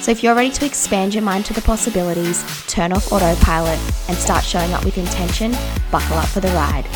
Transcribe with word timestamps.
So 0.00 0.12
if 0.12 0.22
you're 0.22 0.34
ready 0.34 0.50
to 0.50 0.64
expand 0.64 1.12
your 1.12 1.22
mind 1.22 1.44
to 1.46 1.52
the 1.52 1.60
possibilities, 1.60 2.44
turn 2.66 2.92
off 2.92 3.12
autopilot, 3.12 3.78
and 4.08 4.16
start 4.16 4.44
showing 4.44 4.72
up 4.72 4.84
with 4.84 4.96
intention, 4.96 5.52
buckle 5.90 6.16
up 6.16 6.28
for 6.28 6.40
the 6.40 6.48
ride. 6.48 6.86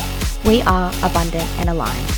We 0.45 0.61
are 0.61 0.89
abundant 1.03 1.47
and 1.59 1.69
aligned. 1.69 2.09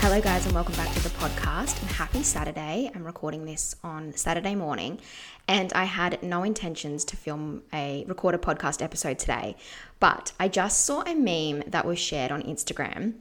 Hello, 0.00 0.20
guys, 0.20 0.46
and 0.46 0.54
welcome 0.54 0.76
back 0.76 0.94
to 0.94 1.02
the 1.02 1.08
podcast. 1.10 1.80
And 1.82 1.90
happy 1.90 2.22
Saturday. 2.22 2.90
I'm 2.94 3.04
recording 3.04 3.44
this 3.44 3.74
on 3.82 4.12
Saturday 4.14 4.54
morning, 4.54 5.00
and 5.48 5.72
I 5.72 5.84
had 5.84 6.22
no 6.22 6.44
intentions 6.44 7.04
to 7.06 7.16
film 7.16 7.64
a 7.72 8.04
record 8.06 8.34
a 8.34 8.38
podcast 8.38 8.80
episode 8.80 9.18
today, 9.18 9.56
but 9.98 10.32
I 10.38 10.48
just 10.48 10.84
saw 10.84 11.02
a 11.02 11.14
meme 11.14 11.64
that 11.66 11.84
was 11.84 11.98
shared 11.98 12.30
on 12.30 12.42
Instagram 12.42 13.14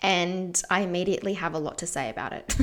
and 0.00 0.60
I 0.70 0.80
immediately 0.80 1.34
have 1.34 1.54
a 1.54 1.58
lot 1.58 1.78
to 1.78 1.86
say 1.86 2.08
about 2.08 2.32
it. 2.32 2.56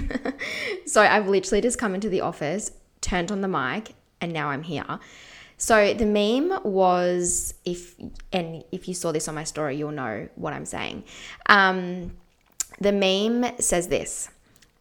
so 0.86 1.02
I've 1.02 1.28
literally 1.28 1.62
just 1.62 1.78
come 1.78 1.96
into 1.96 2.10
the 2.10 2.22
office, 2.22 2.72
turned 3.02 3.32
on 3.32 3.42
the 3.42 3.48
mic, 3.48 3.94
and 4.20 4.34
now 4.34 4.50
I'm 4.50 4.64
here. 4.64 5.00
So 5.58 5.94
the 5.94 6.06
meme 6.06 6.60
was 6.64 7.56
if 7.66 7.96
and 8.32 8.64
if 8.72 8.88
you 8.88 8.94
saw 8.94 9.12
this 9.12 9.28
on 9.28 9.36
my 9.36 9.44
story, 9.44 9.76
you'll 9.76 9.92
know 9.92 10.30
what 10.36 10.54
I'm 10.54 10.66
saying. 10.66 11.04
Um, 11.48 12.12
the 12.80 12.92
meme 12.92 13.60
says 13.60 13.88
this. 13.88 14.30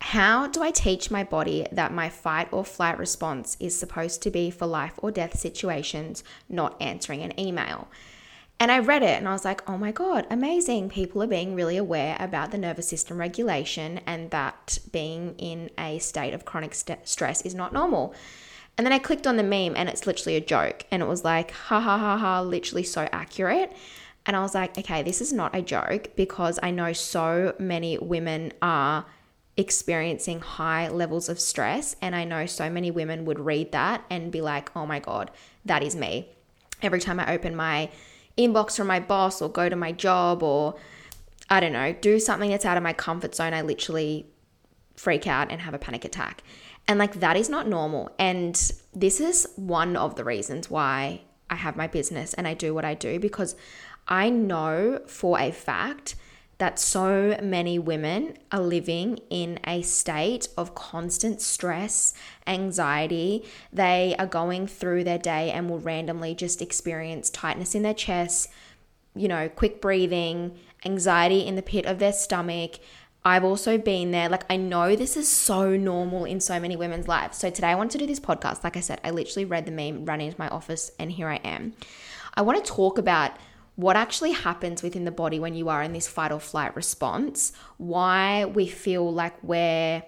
How 0.01 0.47
do 0.47 0.63
I 0.63 0.71
teach 0.71 1.11
my 1.11 1.25
body 1.25 1.67
that 1.73 1.93
my 1.93 2.11
fight 2.11 2.49
or 2.53 2.65
flight 2.65 2.99
response 2.99 3.57
is 3.59 3.77
supposed 3.79 4.23
to 4.23 4.31
be 4.31 4.51
for 4.51 4.67
life 4.67 4.93
or 4.99 5.11
death 5.11 5.39
situations, 5.39 6.23
not 6.51 6.77
answering 6.81 7.23
an 7.23 7.39
email? 7.41 7.89
And 8.59 8.73
I 8.73 8.79
read 8.79 9.03
it 9.03 9.19
and 9.19 9.29
I 9.29 9.33
was 9.33 9.45
like, 9.45 9.69
oh 9.69 9.77
my 9.77 9.93
God, 9.93 10.27
amazing. 10.31 10.89
People 10.89 11.23
are 11.23 11.27
being 11.27 11.55
really 11.55 11.77
aware 11.77 12.17
about 12.19 12.53
the 12.53 12.59
nervous 12.59 12.89
system 12.89 13.19
regulation 13.19 14.01
and 14.07 14.31
that 14.31 14.79
being 14.93 15.35
in 15.37 15.71
a 15.79 15.99
state 15.99 16.33
of 16.33 16.47
chronic 16.47 16.75
st- 16.75 17.07
stress 17.07 17.43
is 17.43 17.55
not 17.55 17.75
normal. 17.75 18.15
And 18.79 18.87
then 18.87 18.93
I 18.93 18.99
clicked 18.99 19.27
on 19.27 19.37
the 19.37 19.43
meme 19.43 19.75
and 19.77 19.89
it's 19.89 20.07
literally 20.07 20.37
a 20.37 20.41
joke. 20.41 20.85
And 20.91 21.03
it 21.03 21.07
was 21.07 21.23
like, 21.23 21.51
ha 21.51 21.81
ha 21.81 21.99
ha 21.99 22.17
ha, 22.17 22.41
literally 22.41 22.83
so 22.83 23.09
accurate. 23.13 23.77
And 24.25 24.35
I 24.35 24.41
was 24.41 24.55
like, 24.55 24.77
okay, 24.79 25.03
this 25.03 25.21
is 25.21 25.33
not 25.33 25.55
a 25.55 25.63
joke 25.63 26.17
because 26.17 26.59
I 26.63 26.71
know 26.71 26.93
so 26.95 27.55
many 27.59 27.99
women 27.99 28.53
are 28.63 29.05
experiencing 29.59 30.41
high 30.41 30.89
levels 30.89 31.29
of 31.29 31.41
stress. 31.41 31.95
And 32.01 32.17
I 32.17 32.25
know 32.25 32.47
so 32.47 32.71
many 32.71 32.91
women 32.91 33.27
would 33.27 33.39
read 33.39 33.73
that 33.73 34.03
and 34.11 34.33
be 34.33 34.41
like, 34.41 34.75
oh 34.75 34.87
my 34.87 34.99
God, 34.99 35.31
that 35.67 35.83
is 35.83 35.95
me. 35.95 36.31
Every 36.83 37.01
time 37.01 37.21
I 37.21 37.33
open 37.33 37.55
my 37.55 37.91
inbox 38.37 38.77
from 38.77 38.87
my 38.87 39.01
boss 39.01 39.41
or 39.41 39.49
go 39.49 39.69
to 39.69 39.77
my 39.77 39.93
job 39.93 40.43
or 40.43 40.77
I 41.49 41.61
don't 41.61 41.73
know, 41.73 41.93
do 41.93 42.19
something 42.19 42.51
that's 42.51 42.65
out 42.65 42.77
of 42.77 42.83
my 42.83 42.93
comfort 42.93 43.35
zone, 43.35 43.55
I 43.55 43.63
literally 43.63 44.27
freak 44.97 45.27
out 45.27 45.51
and 45.51 45.61
have 45.61 45.75
a 45.75 45.79
panic 45.79 46.05
attack. 46.05 46.43
And 46.89 46.99
like 46.99 47.21
that 47.21 47.37
is 47.37 47.49
not 47.49 47.69
normal. 47.69 48.11
And 48.19 48.55
this 48.95 49.21
is 49.21 49.49
one 49.57 49.97
of 49.97 50.17
the 50.17 50.25
reasons 50.25 50.71
why 50.71 51.23
I 51.51 51.57
have 51.57 51.77
my 51.77 51.87
business 51.87 52.35
and 52.35 52.47
I 52.47 52.55
do 52.55 52.75
what 52.75 52.85
I 52.85 52.95
do 52.95 53.21
because 53.21 53.57
I 54.09 54.31
know 54.31 55.01
for 55.07 55.39
a 55.39 55.51
fact 55.51 56.17
that 56.59 56.79
so 56.79 57.39
many 57.43 57.79
women 57.79 58.35
are 58.51 58.61
living 58.61 59.19
in 59.29 59.59
a 59.67 59.83
state 59.83 60.49
of 60.57 60.75
constant 60.75 61.43
stress, 61.43 62.15
anxiety. 62.47 63.45
They 63.73 64.17
are 64.19 64.27
going 64.27 64.67
through 64.67 65.05
their 65.05 65.19
day 65.19 65.51
and 65.51 65.69
will 65.69 65.81
randomly 65.81 66.35
just 66.35 66.63
experience 66.63 67.29
tightness 67.29 67.75
in 67.75 67.83
their 67.83 67.95
chest, 67.95 68.49
you 69.15 69.29
know, 69.29 69.49
quick 69.51 69.83
breathing, 69.83 70.57
anxiety 70.85 71.47
in 71.47 71.57
the 71.57 71.63
pit 71.63 71.85
of 71.85 71.99
their 71.99 72.13
stomach. 72.13 72.79
I've 73.23 73.45
also 73.45 73.77
been 73.77 74.13
there. 74.13 74.29
Like, 74.29 74.45
I 74.49 74.57
know 74.57 74.95
this 74.95 75.17
is 75.17 75.29
so 75.29 75.77
normal 75.77 76.25
in 76.25 76.41
so 76.41 76.61
many 76.61 76.77
women's 76.77 77.09
lives. 77.09 77.37
So, 77.37 77.51
today 77.51 77.69
I 77.69 77.75
want 77.75 77.91
to 77.91 77.99
do 77.99 78.07
this 78.07 78.21
podcast. 78.21 78.63
Like 78.63 78.77
I 78.77 78.81
said, 78.81 79.01
I 79.03 79.11
literally 79.11 79.45
read 79.45 79.67
the 79.67 79.73
meme, 79.73 80.05
ran 80.05 80.21
into 80.21 80.39
my 80.39 80.49
office, 80.49 80.93
and 80.99 81.11
here 81.11 81.29
I 81.29 81.37
am. 81.37 81.75
I 82.35 82.43
want 82.43 82.65
to 82.65 82.73
talk 82.73 82.99
about 82.99 83.33
what 83.77 83.95
actually 83.95 84.33
happens 84.33 84.83
within 84.83 85.05
the 85.05 85.11
body 85.11 85.39
when 85.39 85.55
you 85.55 85.69
are 85.69 85.83
in 85.83 85.93
this 85.93 86.09
fight 86.09 86.33
or 86.33 86.41
flight 86.41 86.75
response, 86.75 87.53
why 87.77 88.45
we 88.47 88.67
feel 88.67 89.13
like 89.13 89.35
we're 89.43 90.03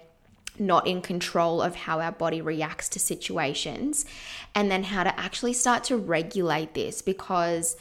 not 0.57 0.87
in 0.87 1.01
control 1.01 1.61
of 1.61 1.75
how 1.75 2.01
our 2.01 2.11
body 2.11 2.41
reacts 2.41 2.89
to 2.89 2.99
situations, 2.99 4.05
and 4.53 4.69
then 4.69 4.83
how 4.83 5.03
to 5.03 5.19
actually 5.19 5.53
start 5.53 5.83
to 5.85 5.95
regulate 5.95 6.73
this 6.73 7.01
because, 7.01 7.77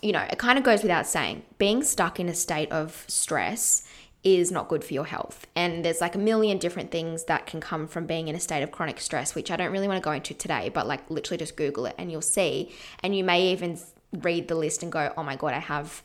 you 0.00 0.12
know, 0.12 0.22
it 0.30 0.38
kind 0.38 0.58
of 0.58 0.64
goes 0.64 0.82
without 0.82 1.06
saying, 1.06 1.42
being 1.58 1.82
stuck 1.82 2.18
in 2.18 2.28
a 2.28 2.34
state 2.34 2.70
of 2.72 3.04
stress 3.08 3.86
is 4.22 4.50
not 4.50 4.68
good 4.68 4.82
for 4.82 4.94
your 4.94 5.04
health. 5.04 5.46
And 5.54 5.84
there's 5.84 6.00
like 6.00 6.14
a 6.14 6.18
million 6.18 6.56
different 6.56 6.90
things 6.90 7.24
that 7.24 7.44
can 7.44 7.60
come 7.60 7.86
from 7.86 8.06
being 8.06 8.28
in 8.28 8.34
a 8.34 8.40
state 8.40 8.62
of 8.62 8.70
chronic 8.70 8.98
stress, 8.98 9.34
which 9.34 9.50
I 9.50 9.56
don't 9.56 9.70
really 9.70 9.86
want 9.86 10.02
to 10.02 10.04
go 10.04 10.12
into 10.12 10.32
today, 10.32 10.70
but 10.70 10.86
like 10.86 11.10
literally 11.10 11.36
just 11.36 11.56
Google 11.56 11.84
it 11.84 11.94
and 11.98 12.10
you'll 12.10 12.22
see. 12.22 12.72
And 13.02 13.14
you 13.14 13.22
may 13.22 13.52
even 13.52 13.78
read 14.22 14.48
the 14.48 14.54
list 14.54 14.82
and 14.82 14.90
go, 14.90 15.12
oh 15.16 15.22
my 15.22 15.36
God, 15.36 15.54
I 15.54 15.58
have 15.58 16.02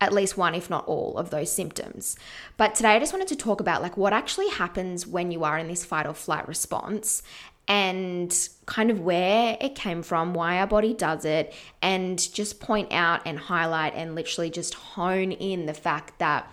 at 0.00 0.12
least 0.12 0.36
one, 0.36 0.54
if 0.54 0.68
not 0.68 0.86
all, 0.86 1.16
of 1.16 1.30
those 1.30 1.50
symptoms. 1.50 2.16
But 2.56 2.74
today 2.74 2.90
I 2.90 2.98
just 2.98 3.12
wanted 3.12 3.28
to 3.28 3.36
talk 3.36 3.60
about 3.60 3.82
like 3.82 3.96
what 3.96 4.12
actually 4.12 4.48
happens 4.50 5.06
when 5.06 5.30
you 5.30 5.44
are 5.44 5.58
in 5.58 5.68
this 5.68 5.84
fight 5.84 6.06
or 6.06 6.14
flight 6.14 6.46
response 6.46 7.22
and 7.68 8.48
kind 8.66 8.90
of 8.90 9.00
where 9.00 9.56
it 9.60 9.74
came 9.74 10.02
from, 10.02 10.34
why 10.34 10.58
our 10.58 10.66
body 10.66 10.94
does 10.94 11.24
it, 11.24 11.52
and 11.82 12.32
just 12.32 12.60
point 12.60 12.92
out 12.92 13.22
and 13.26 13.38
highlight 13.38 13.94
and 13.94 14.14
literally 14.14 14.50
just 14.50 14.74
hone 14.74 15.32
in 15.32 15.66
the 15.66 15.74
fact 15.74 16.18
that 16.18 16.50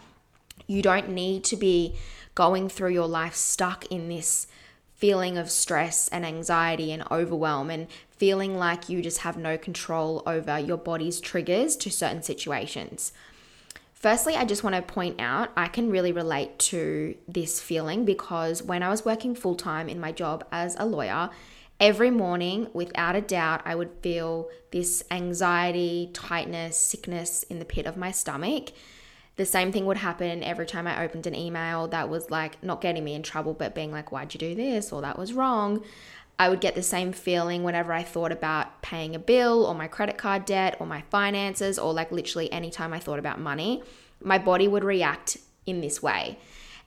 you 0.66 0.82
don't 0.82 1.10
need 1.10 1.44
to 1.44 1.56
be 1.56 1.96
going 2.36 2.68
through 2.68 2.92
your 2.92 3.08
life 3.08 3.36
stuck 3.36 3.86
in 3.88 4.10
this 4.10 4.48
feeling 5.04 5.38
of 5.38 5.52
stress 5.52 6.08
and 6.08 6.26
anxiety 6.26 6.90
and 6.94 7.04
overwhelm 7.12 7.70
and 7.70 7.88
feeling 8.10 8.58
like 8.58 8.88
you 8.88 9.02
just 9.02 9.18
have 9.18 9.36
no 9.36 9.58
control 9.58 10.24
over 10.26 10.58
your 10.58 10.78
body's 10.78 11.20
triggers 11.20 11.76
to 11.76 11.92
certain 11.92 12.24
situations. 12.24 13.12
Firstly, 13.94 14.38
I 14.38 14.46
just 14.46 14.64
want 14.64 14.78
to 14.78 14.82
point 14.82 15.20
out 15.20 15.52
I 15.58 15.68
can 15.68 15.92
really 15.92 16.14
relate 16.14 16.58
to 16.72 17.18
this 17.28 17.60
feeling 17.60 18.06
because 18.06 18.64
when 18.64 18.82
I 18.82 18.88
was 18.88 19.04
working 19.04 19.36
full 19.36 19.56
time 19.56 19.90
in 19.90 20.00
my 20.00 20.14
job 20.14 20.46
as 20.54 20.78
a 20.80 20.86
lawyer, 20.86 21.32
every 21.82 22.10
morning, 22.10 22.70
without 22.72 23.18
a 23.18 23.20
doubt, 23.20 23.62
I 23.66 23.76
would 23.76 23.92
feel 24.02 24.48
this 24.72 25.04
anxiety, 25.12 26.12
tightness, 26.14 26.78
sickness 26.78 27.44
in 27.44 27.60
the 27.60 27.66
pit 27.66 27.88
of 27.88 27.98
my 27.98 28.12
stomach. 28.12 28.70
The 29.36 29.46
same 29.46 29.72
thing 29.72 29.86
would 29.88 29.98
happen 29.98 30.44
every 30.44 30.66
time 30.66 30.86
I 30.86 31.04
opened 31.04 31.26
an 31.26 31.36
email 31.36 31.88
that 31.88 32.10
was 32.10 32.30
like 32.30 32.62
not 32.64 32.82
getting 32.82 33.04
me 33.04 33.16
in 33.16 33.24
trouble, 33.24 33.54
but 33.54 33.74
being 33.74 33.92
like, 33.92 34.12
why'd 34.12 34.34
you 34.34 34.40
do 34.40 34.54
this? 34.54 34.92
Or 34.92 35.02
that 35.02 35.18
was 35.18 35.34
wrong. 35.34 35.84
I 36.38 36.50
would 36.50 36.62
get 36.62 36.76
the 36.76 36.84
same 36.84 37.14
feeling 37.14 37.64
whenever 37.64 37.94
I 37.94 38.04
thought 38.04 38.32
about 38.32 38.82
paying 38.82 39.16
a 39.16 39.20
bill 39.20 39.66
or 39.66 39.76
my 39.76 39.88
credit 39.88 40.18
card 40.18 40.46
debt 40.46 40.78
or 40.80 40.86
my 40.86 41.02
finances 41.10 41.78
or 41.78 41.94
like 41.94 42.12
literally 42.12 42.52
anytime 42.52 42.94
I 42.94 43.00
thought 43.00 43.20
about 43.20 43.40
money. 43.40 43.84
My 44.22 44.38
body 44.38 44.68
would 44.68 44.84
react 44.84 45.38
in 45.66 45.82
this 45.82 46.02
way. 46.02 46.38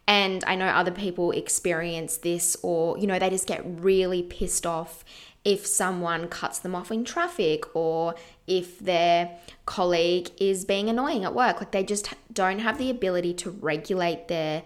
And 0.08 0.44
I 0.46 0.54
know 0.54 0.66
other 0.66 0.92
people 0.92 1.32
experience 1.32 2.18
this 2.18 2.56
or, 2.62 2.96
you 2.98 3.06
know, 3.06 3.18
they 3.18 3.30
just 3.30 3.48
get 3.48 3.62
really 3.64 4.22
pissed 4.22 4.64
off 4.64 5.04
if 5.46 5.64
someone 5.64 6.26
cuts 6.26 6.58
them 6.58 6.74
off 6.74 6.90
in 6.90 7.04
traffic 7.04 7.64
or 7.74 8.16
if 8.48 8.80
their 8.80 9.30
colleague 9.64 10.28
is 10.38 10.64
being 10.64 10.88
annoying 10.88 11.24
at 11.24 11.32
work. 11.32 11.60
Like 11.60 11.70
they 11.70 11.84
just 11.84 12.12
don't 12.32 12.58
have 12.58 12.78
the 12.78 12.90
ability 12.90 13.32
to 13.34 13.50
regulate 13.50 14.26
their 14.26 14.64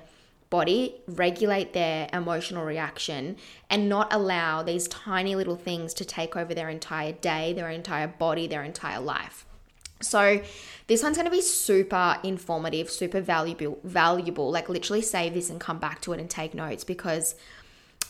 body 0.49 0.97
regulate 1.07 1.75
their 1.75 2.09
emotional 2.13 2.65
reaction 2.65 3.37
and 3.69 3.89
not 3.89 4.13
allow 4.13 4.65
these 4.65 4.89
tiny 4.89 5.37
little 5.37 5.55
things 5.55 5.95
to 5.95 6.05
take 6.05 6.35
over 6.35 6.55
their 6.55 6.69
entire 6.69 7.13
day, 7.13 7.53
their 7.53 7.71
entire 7.71 8.09
body, 8.09 8.49
their 8.49 8.65
entire 8.65 8.99
life. 8.99 9.47
So, 10.03 10.41
this 10.87 11.03
one's 11.03 11.19
going 11.19 11.27
to 11.27 11.31
be 11.31 11.43
super 11.43 12.19
informative, 12.25 12.91
super 12.91 13.21
valuable, 13.21 13.79
valuable. 13.85 14.51
Like 14.51 14.69
literally 14.69 15.03
save 15.03 15.35
this 15.35 15.51
and 15.51 15.61
come 15.61 15.79
back 15.79 16.01
to 16.01 16.13
it 16.15 16.21
and 16.21 16.29
take 16.29 16.55
notes 16.55 16.85
because 16.85 17.37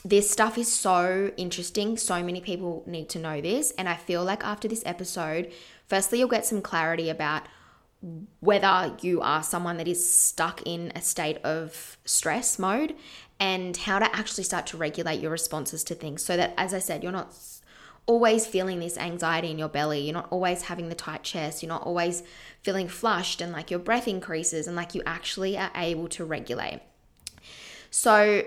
this 0.04 0.30
stuff 0.30 0.56
is 0.56 0.72
so 0.72 1.30
interesting. 1.36 1.96
So 1.96 2.22
many 2.22 2.40
people 2.40 2.82
need 2.86 3.08
to 3.10 3.18
know 3.18 3.40
this, 3.40 3.72
and 3.72 3.88
I 3.88 3.96
feel 3.96 4.24
like 4.24 4.44
after 4.44 4.68
this 4.68 4.82
episode, 4.86 5.52
firstly 5.86 6.18
you'll 6.18 6.28
get 6.28 6.46
some 6.46 6.62
clarity 6.62 7.10
about 7.10 7.42
whether 8.40 8.96
you 9.02 9.20
are 9.20 9.42
someone 9.42 9.76
that 9.76 9.86
is 9.86 10.10
stuck 10.10 10.62
in 10.64 10.90
a 10.94 11.02
state 11.02 11.36
of 11.44 11.98
stress 12.06 12.58
mode 12.58 12.94
and 13.38 13.76
how 13.76 13.98
to 13.98 14.16
actually 14.16 14.44
start 14.44 14.66
to 14.66 14.76
regulate 14.76 15.20
your 15.20 15.30
responses 15.30 15.84
to 15.84 15.94
things 15.94 16.24
so 16.24 16.36
that, 16.36 16.54
as 16.56 16.72
I 16.72 16.78
said, 16.78 17.02
you're 17.02 17.12
not 17.12 17.34
always 18.06 18.46
feeling 18.46 18.80
this 18.80 18.96
anxiety 18.96 19.50
in 19.50 19.58
your 19.58 19.68
belly. 19.68 20.00
You're 20.00 20.14
not 20.14 20.28
always 20.30 20.62
having 20.62 20.88
the 20.88 20.94
tight 20.94 21.22
chest. 21.22 21.62
You're 21.62 21.68
not 21.68 21.82
always 21.82 22.22
feeling 22.62 22.88
flushed 22.88 23.40
and 23.40 23.52
like 23.52 23.70
your 23.70 23.80
breath 23.80 24.08
increases 24.08 24.66
and 24.66 24.74
like 24.74 24.94
you 24.94 25.02
actually 25.04 25.56
are 25.58 25.70
able 25.74 26.08
to 26.08 26.24
regulate. 26.24 26.80
So, 27.90 28.44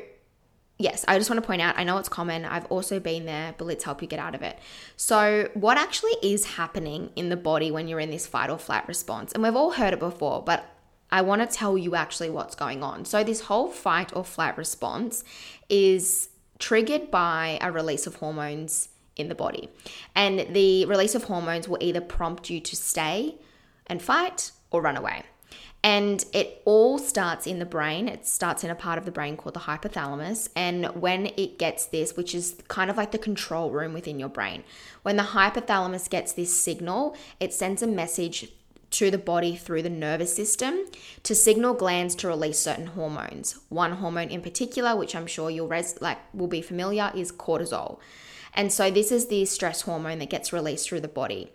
yes, 0.83 1.05
I 1.07 1.17
just 1.17 1.29
want 1.29 1.41
to 1.41 1.47
point 1.47 1.61
out 1.61 1.77
I 1.77 1.83
know 1.85 1.97
it's 1.97 2.09
common. 2.09 2.43
I've 2.45 2.65
also 2.65 2.99
been 2.99 3.25
there, 3.25 3.55
but 3.57 3.65
let's 3.65 3.85
help 3.85 4.01
you 4.01 4.07
get 4.07 4.19
out 4.19 4.35
of 4.35 4.41
it. 4.41 4.59
So, 4.97 5.49
what 5.53 5.77
actually 5.77 6.11
is 6.21 6.45
happening 6.45 7.09
in 7.15 7.29
the 7.29 7.37
body 7.37 7.71
when 7.71 7.87
you're 7.87 8.01
in 8.01 8.11
this 8.11 8.27
fight 8.27 8.49
or 8.49 8.57
flight 8.57 8.87
response? 8.87 9.31
And 9.31 9.41
we've 9.41 9.55
all 9.55 9.71
heard 9.71 9.93
it 9.93 9.99
before, 9.99 10.43
but 10.43 10.65
I 11.09 11.21
want 11.21 11.41
to 11.41 11.57
tell 11.57 11.77
you 11.77 11.95
actually 11.95 12.29
what's 12.29 12.55
going 12.55 12.83
on. 12.83 13.05
So, 13.05 13.23
this 13.23 13.41
whole 13.41 13.69
fight 13.69 14.15
or 14.15 14.25
flight 14.25 14.57
response 14.57 15.23
is 15.69 16.29
triggered 16.59 17.09
by 17.09 17.57
a 17.61 17.71
release 17.71 18.05
of 18.05 18.15
hormones 18.15 18.89
in 19.15 19.29
the 19.29 19.35
body. 19.35 19.69
And 20.15 20.53
the 20.53 20.85
release 20.85 21.15
of 21.15 21.23
hormones 21.25 21.67
will 21.67 21.79
either 21.79 22.01
prompt 22.01 22.49
you 22.49 22.59
to 22.59 22.75
stay 22.75 23.35
and 23.87 24.01
fight 24.01 24.51
or 24.69 24.81
run 24.81 24.97
away. 24.97 25.23
And 25.85 26.23
it 26.31 26.61
all 26.63 26.97
starts 26.97 27.45
in 27.45 27.59
the 27.59 27.65
brain. 27.65 28.07
It 28.07 28.25
starts 28.25 28.63
in 28.63 28.69
a 28.69 28.75
part 28.75 28.97
of 28.97 29.03
the 29.03 29.11
brain 29.11 29.35
called 29.35 29.55
the 29.55 29.61
hypothalamus. 29.61 30.47
And 30.55 30.85
when 30.95 31.25
it 31.37 31.59
gets 31.59 31.85
this, 31.85 32.15
which 32.15 32.33
is 32.33 32.55
kind 32.69 32.89
of 32.89 32.95
like 32.95 33.11
the 33.11 33.17
control 33.17 33.69
room 33.69 33.93
within 33.93 34.17
your 34.17 34.29
brain, 34.29 34.63
when 35.01 35.17
the 35.17 35.23
hypothalamus 35.23 36.09
gets 36.09 36.31
this 36.31 36.57
signal, 36.57 37.17
it 37.41 37.53
sends 37.53 37.81
a 37.81 37.87
message 37.87 38.49
to 38.91 39.11
the 39.11 39.17
body 39.17 39.55
through 39.55 39.81
the 39.81 39.89
nervous 39.89 40.33
system 40.33 40.85
to 41.23 41.33
signal 41.33 41.73
glands 41.73 42.15
to 42.15 42.27
release 42.27 42.59
certain 42.59 42.87
hormones. 42.87 43.59
One 43.69 43.93
hormone 43.93 44.29
in 44.29 44.41
particular, 44.41 44.95
which 44.95 45.15
I'm 45.15 45.27
sure 45.27 45.49
you'll 45.49 45.67
res- 45.67 45.99
like 45.99 46.19
will 46.33 46.47
be 46.47 46.61
familiar, 46.61 47.11
is 47.13 47.31
cortisol. 47.31 47.99
And 48.53 48.71
so 48.71 48.91
this 48.91 49.11
is 49.11 49.27
the 49.27 49.45
stress 49.45 49.81
hormone 49.81 50.19
that 50.19 50.29
gets 50.29 50.53
released 50.53 50.87
through 50.87 51.01
the 51.01 51.07
body. 51.07 51.51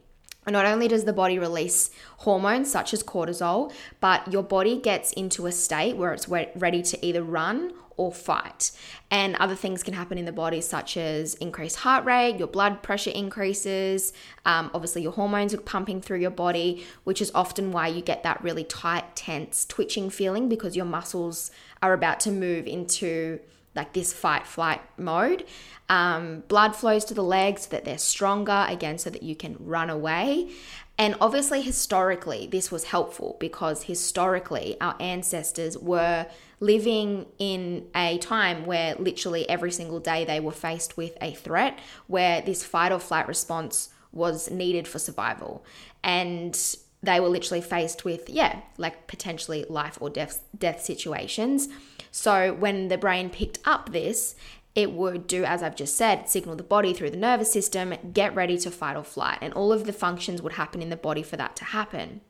Not 0.51 0.67
only 0.67 0.89
does 0.89 1.05
the 1.05 1.13
body 1.13 1.39
release 1.39 1.91
hormones 2.19 2.71
such 2.71 2.93
as 2.93 3.03
cortisol, 3.03 3.73
but 4.01 4.33
your 4.33 4.43
body 4.43 4.79
gets 4.79 5.13
into 5.13 5.47
a 5.47 5.53
state 5.53 5.97
where 5.97 6.13
it's 6.13 6.29
ready 6.29 6.83
to 6.83 7.07
either 7.07 7.23
run 7.23 7.73
or 7.99 8.13
fight. 8.13 8.71
And 9.11 9.37
other 9.37 9.57
things 9.57 9.83
can 9.83 9.93
happen 9.93 10.17
in 10.17 10.25
the 10.25 10.33
body, 10.33 10.61
such 10.61 10.97
as 10.97 11.35
increased 11.35 11.77
heart 11.77 12.05
rate, 12.05 12.39
your 12.39 12.47
blood 12.47 12.83
pressure 12.83 13.11
increases, 13.11 14.13
um, 14.47 14.71
obviously, 14.73 15.03
your 15.03 15.13
hormones 15.13 15.53
are 15.53 15.61
pumping 15.61 16.01
through 16.01 16.21
your 16.21 16.31
body, 16.31 16.87
which 17.05 17.21
is 17.21 17.31
often 17.35 17.73
why 17.73 17.89
you 17.89 18.01
get 18.01 18.23
that 18.23 18.43
really 18.43 18.65
tight, 18.65 19.17
tense, 19.17 19.67
twitching 19.67 20.09
feeling 20.09 20.49
because 20.49 20.77
your 20.77 20.87
muscles 20.87 21.51
are 21.83 21.93
about 21.93 22.21
to 22.21 22.31
move 22.31 22.67
into 22.67 23.41
like 23.79 23.95
this 23.95 24.13
fight 24.13 24.47
flight 24.47 24.83
mode. 24.99 25.47
Um, 25.89 26.43
blood 26.49 26.77
flows 26.77 27.07
to 27.07 27.15
the 27.15 27.23
legs 27.23 27.63
so 27.63 27.71
that 27.71 27.87
they're 27.87 27.97
stronger, 27.97 28.67
again, 28.69 28.99
so 28.99 29.09
that 29.09 29.23
you 29.23 29.35
can 29.35 29.57
run 29.59 29.89
away. 29.89 30.51
And 30.99 31.15
obviously, 31.21 31.63
historically, 31.63 32.49
this 32.49 32.71
was 32.71 32.85
helpful 32.85 33.37
because 33.39 33.85
historically, 33.85 34.77
our 34.81 34.97
ancestors 35.01 35.79
were 35.79 36.27
living 36.61 37.27
in 37.39 37.87
a 37.95 38.19
time 38.19 38.67
where 38.67 38.97
literally 38.97 39.49
every 39.49 39.71
single 39.71 40.01
day 40.01 40.25
they 40.25 40.41
were 40.41 40.53
faced 40.53 40.97
with 40.97 41.17
a 41.23 41.33
threat 41.33 41.79
where 42.09 42.43
this 42.43 42.65
fight 42.65 42.91
or 42.91 42.99
flight 42.99 43.29
response 43.29 43.91
was 44.13 44.51
needed 44.51 44.89
for 44.89 44.99
survival. 44.99 45.65
And 46.03 46.59
they 47.03 47.21
were 47.21 47.29
literally 47.29 47.61
faced 47.61 48.05
with, 48.05 48.29
yeah, 48.29 48.61
like 48.77 49.07
potentially 49.07 49.65
life 49.69 49.99
or 50.01 50.11
death, 50.11 50.43
death 50.59 50.83
situations. 50.83 51.69
So 52.11 52.55
when 52.55 52.89
the 52.89 52.99
brain 52.99 53.31
picked 53.31 53.59
up 53.65 53.93
this, 53.93 54.35
it 54.75 54.93
would 54.93 55.27
do, 55.27 55.45
as 55.45 55.63
I've 55.63 55.75
just 55.75 55.97
said, 55.97 56.29
signal 56.29 56.55
the 56.55 56.63
body 56.63 56.93
through 56.93 57.11
the 57.11 57.17
nervous 57.17 57.53
system, 57.53 57.95
get 58.13 58.35
ready 58.35 58.57
to 58.59 58.71
fight 58.71 58.97
or 58.97 59.03
flight. 59.03 59.39
And 59.43 59.53
all 59.55 59.73
of 59.73 59.87
the 59.87 59.93
functions 59.93 60.41
would 60.41 60.53
happen 60.53 60.83
in 60.83 60.91
the 60.91 60.97
body 60.97 61.23
for 61.23 61.37
that 61.37 61.57
to 61.57 61.65
happen. 61.65 62.21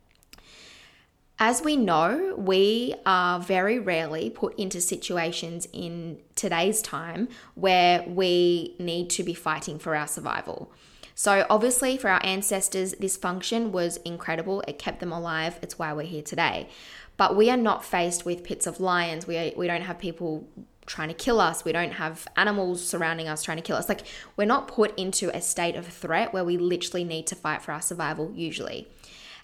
As 1.40 1.62
we 1.62 1.76
know, 1.76 2.34
we 2.36 2.94
are 3.06 3.38
very 3.38 3.78
rarely 3.78 4.28
put 4.28 4.58
into 4.58 4.80
situations 4.80 5.68
in 5.72 6.18
today's 6.34 6.82
time 6.82 7.28
where 7.54 8.02
we 8.08 8.74
need 8.80 9.10
to 9.10 9.22
be 9.22 9.34
fighting 9.34 9.78
for 9.78 9.94
our 9.94 10.08
survival. 10.08 10.72
So, 11.14 11.46
obviously, 11.50 11.96
for 11.96 12.08
our 12.10 12.24
ancestors, 12.24 12.92
this 12.94 13.16
function 13.16 13.72
was 13.72 13.98
incredible. 13.98 14.62
It 14.66 14.78
kept 14.78 15.00
them 15.00 15.12
alive. 15.12 15.58
It's 15.62 15.78
why 15.78 15.92
we're 15.92 16.02
here 16.02 16.22
today. 16.22 16.68
But 17.18 17.36
we 17.36 17.50
are 17.50 17.56
not 17.58 17.84
faced 17.84 18.24
with 18.24 18.42
pits 18.42 18.66
of 18.66 18.80
lions. 18.80 19.26
We, 19.26 19.52
we 19.56 19.66
don't 19.66 19.82
have 19.82 19.98
people 19.98 20.48
trying 20.86 21.08
to 21.08 21.14
kill 21.14 21.40
us. 21.40 21.64
We 21.64 21.72
don't 21.72 21.92
have 21.92 22.26
animals 22.36 22.82
surrounding 22.82 23.28
us 23.28 23.42
trying 23.42 23.58
to 23.58 23.62
kill 23.62 23.76
us. 23.76 23.88
Like, 23.88 24.06
we're 24.36 24.46
not 24.46 24.68
put 24.68 24.98
into 24.98 25.28
a 25.36 25.42
state 25.42 25.76
of 25.76 25.86
threat 25.86 26.32
where 26.32 26.44
we 26.44 26.56
literally 26.56 27.04
need 27.04 27.26
to 27.26 27.34
fight 27.34 27.60
for 27.60 27.72
our 27.72 27.82
survival, 27.82 28.32
usually. 28.34 28.88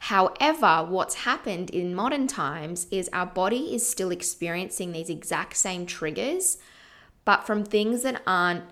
However, 0.00 0.86
what's 0.88 1.14
happened 1.14 1.70
in 1.70 1.94
modern 1.94 2.26
times 2.26 2.86
is 2.90 3.10
our 3.12 3.26
body 3.26 3.74
is 3.74 3.88
still 3.88 4.10
experiencing 4.10 4.92
these 4.92 5.10
exact 5.10 5.56
same 5.56 5.86
triggers, 5.86 6.58
but 7.24 7.46
from 7.46 7.64
things 7.64 8.02
that 8.02 8.22
aren't 8.26 8.64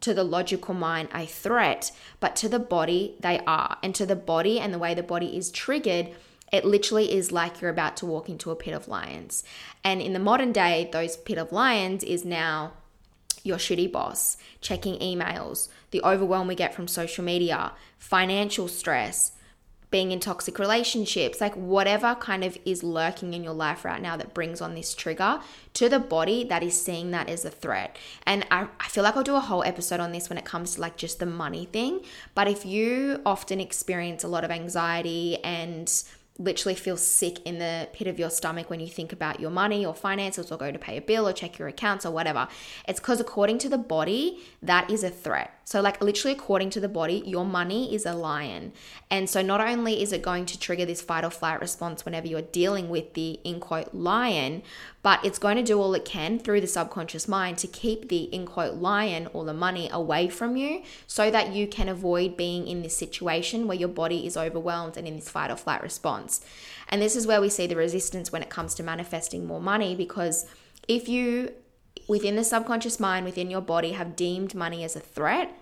to 0.00 0.12
the 0.12 0.24
logical 0.24 0.74
mind 0.74 1.08
a 1.14 1.24
threat, 1.24 1.90
but 2.20 2.36
to 2.36 2.48
the 2.48 2.58
body 2.58 3.16
they 3.20 3.40
are. 3.46 3.78
And 3.82 3.94
to 3.94 4.04
the 4.04 4.16
body 4.16 4.60
and 4.60 4.74
the 4.74 4.78
way 4.78 4.92
the 4.94 5.02
body 5.02 5.36
is 5.36 5.50
triggered, 5.50 6.10
it 6.54 6.64
literally 6.64 7.12
is 7.12 7.32
like 7.32 7.60
you're 7.60 7.68
about 7.70 7.96
to 7.96 8.06
walk 8.06 8.28
into 8.28 8.52
a 8.52 8.56
pit 8.56 8.72
of 8.72 8.86
lions. 8.86 9.42
And 9.82 10.00
in 10.00 10.12
the 10.12 10.20
modern 10.20 10.52
day, 10.52 10.88
those 10.92 11.16
pit 11.16 11.36
of 11.36 11.50
lions 11.50 12.04
is 12.04 12.24
now 12.24 12.74
your 13.42 13.56
shitty 13.56 13.90
boss, 13.90 14.36
checking 14.60 14.96
emails, 15.00 15.68
the 15.90 16.00
overwhelm 16.02 16.46
we 16.46 16.54
get 16.54 16.72
from 16.72 16.86
social 16.86 17.24
media, 17.24 17.72
financial 17.98 18.68
stress, 18.68 19.32
being 19.90 20.12
in 20.12 20.20
toxic 20.20 20.60
relationships, 20.60 21.40
like 21.40 21.54
whatever 21.54 22.14
kind 22.16 22.44
of 22.44 22.56
is 22.64 22.84
lurking 22.84 23.34
in 23.34 23.42
your 23.42 23.52
life 23.52 23.84
right 23.84 24.00
now 24.00 24.16
that 24.16 24.32
brings 24.32 24.60
on 24.60 24.74
this 24.74 24.94
trigger 24.94 25.40
to 25.72 25.88
the 25.88 25.98
body 25.98 26.44
that 26.44 26.62
is 26.62 26.80
seeing 26.80 27.10
that 27.10 27.28
as 27.28 27.44
a 27.44 27.50
threat. 27.50 27.96
And 28.26 28.46
I, 28.50 28.68
I 28.78 28.88
feel 28.88 29.02
like 29.02 29.16
I'll 29.16 29.24
do 29.24 29.36
a 29.36 29.40
whole 29.40 29.64
episode 29.64 30.00
on 30.00 30.12
this 30.12 30.28
when 30.28 30.38
it 30.38 30.44
comes 30.44 30.74
to 30.74 30.80
like 30.80 30.96
just 30.96 31.18
the 31.18 31.26
money 31.26 31.66
thing. 31.66 32.00
But 32.34 32.46
if 32.46 32.64
you 32.64 33.20
often 33.26 33.60
experience 33.60 34.22
a 34.22 34.28
lot 34.28 34.44
of 34.44 34.52
anxiety 34.52 35.38
and 35.44 35.88
literally 36.38 36.74
feel 36.74 36.96
sick 36.96 37.38
in 37.46 37.60
the 37.60 37.88
pit 37.92 38.08
of 38.08 38.18
your 38.18 38.30
stomach 38.30 38.68
when 38.68 38.80
you 38.80 38.88
think 38.88 39.12
about 39.12 39.38
your 39.38 39.50
money 39.50 39.86
or 39.86 39.94
finances 39.94 40.50
or 40.50 40.58
go 40.58 40.72
to 40.72 40.78
pay 40.78 40.96
a 40.96 41.00
bill 41.00 41.28
or 41.28 41.32
check 41.32 41.58
your 41.58 41.68
accounts 41.68 42.04
or 42.04 42.10
whatever. 42.10 42.48
It's 42.88 42.98
because 42.98 43.20
according 43.20 43.58
to 43.58 43.68
the 43.68 43.78
body, 43.78 44.40
that 44.60 44.90
is 44.90 45.04
a 45.04 45.10
threat. 45.10 45.52
So, 45.66 45.80
like, 45.80 46.02
literally, 46.02 46.36
according 46.36 46.70
to 46.70 46.80
the 46.80 46.88
body, 46.88 47.22
your 47.24 47.46
money 47.46 47.94
is 47.94 48.04
a 48.04 48.12
lion. 48.12 48.72
And 49.10 49.30
so, 49.30 49.40
not 49.40 49.62
only 49.62 50.02
is 50.02 50.12
it 50.12 50.20
going 50.20 50.44
to 50.46 50.58
trigger 50.58 50.84
this 50.84 51.00
fight 51.00 51.24
or 51.24 51.30
flight 51.30 51.60
response 51.60 52.04
whenever 52.04 52.26
you're 52.26 52.42
dealing 52.42 52.90
with 52.90 53.14
the 53.14 53.40
in 53.44 53.60
quote 53.60 53.94
lion, 53.94 54.62
but 55.02 55.24
it's 55.24 55.38
going 55.38 55.56
to 55.56 55.62
do 55.62 55.80
all 55.80 55.94
it 55.94 56.04
can 56.04 56.38
through 56.38 56.60
the 56.60 56.66
subconscious 56.66 57.28
mind 57.28 57.58
to 57.58 57.66
keep 57.66 58.08
the 58.08 58.24
in 58.24 58.46
quote 58.46 58.74
lion 58.74 59.28
or 59.32 59.44
the 59.44 59.54
money 59.54 59.88
away 59.90 60.28
from 60.28 60.56
you 60.56 60.82
so 61.06 61.30
that 61.30 61.52
you 61.52 61.66
can 61.66 61.88
avoid 61.88 62.36
being 62.36 62.66
in 62.66 62.82
this 62.82 62.96
situation 62.96 63.66
where 63.66 63.76
your 63.76 63.88
body 63.88 64.26
is 64.26 64.36
overwhelmed 64.36 64.96
and 64.96 65.06
in 65.06 65.16
this 65.16 65.30
fight 65.30 65.50
or 65.50 65.56
flight 65.56 65.82
response. 65.82 66.23
And 66.88 67.00
this 67.00 67.16
is 67.16 67.26
where 67.26 67.40
we 67.40 67.48
see 67.48 67.66
the 67.66 67.76
resistance 67.76 68.30
when 68.30 68.42
it 68.42 68.50
comes 68.50 68.74
to 68.74 68.82
manifesting 68.82 69.46
more 69.46 69.60
money 69.60 69.94
because 69.94 70.46
if 70.86 71.08
you 71.08 71.52
within 72.08 72.36
the 72.36 72.44
subconscious 72.44 73.00
mind, 73.00 73.24
within 73.24 73.50
your 73.50 73.60
body, 73.60 73.92
have 73.92 74.16
deemed 74.16 74.54
money 74.54 74.84
as 74.84 74.96
a 74.96 75.00
threat, 75.00 75.56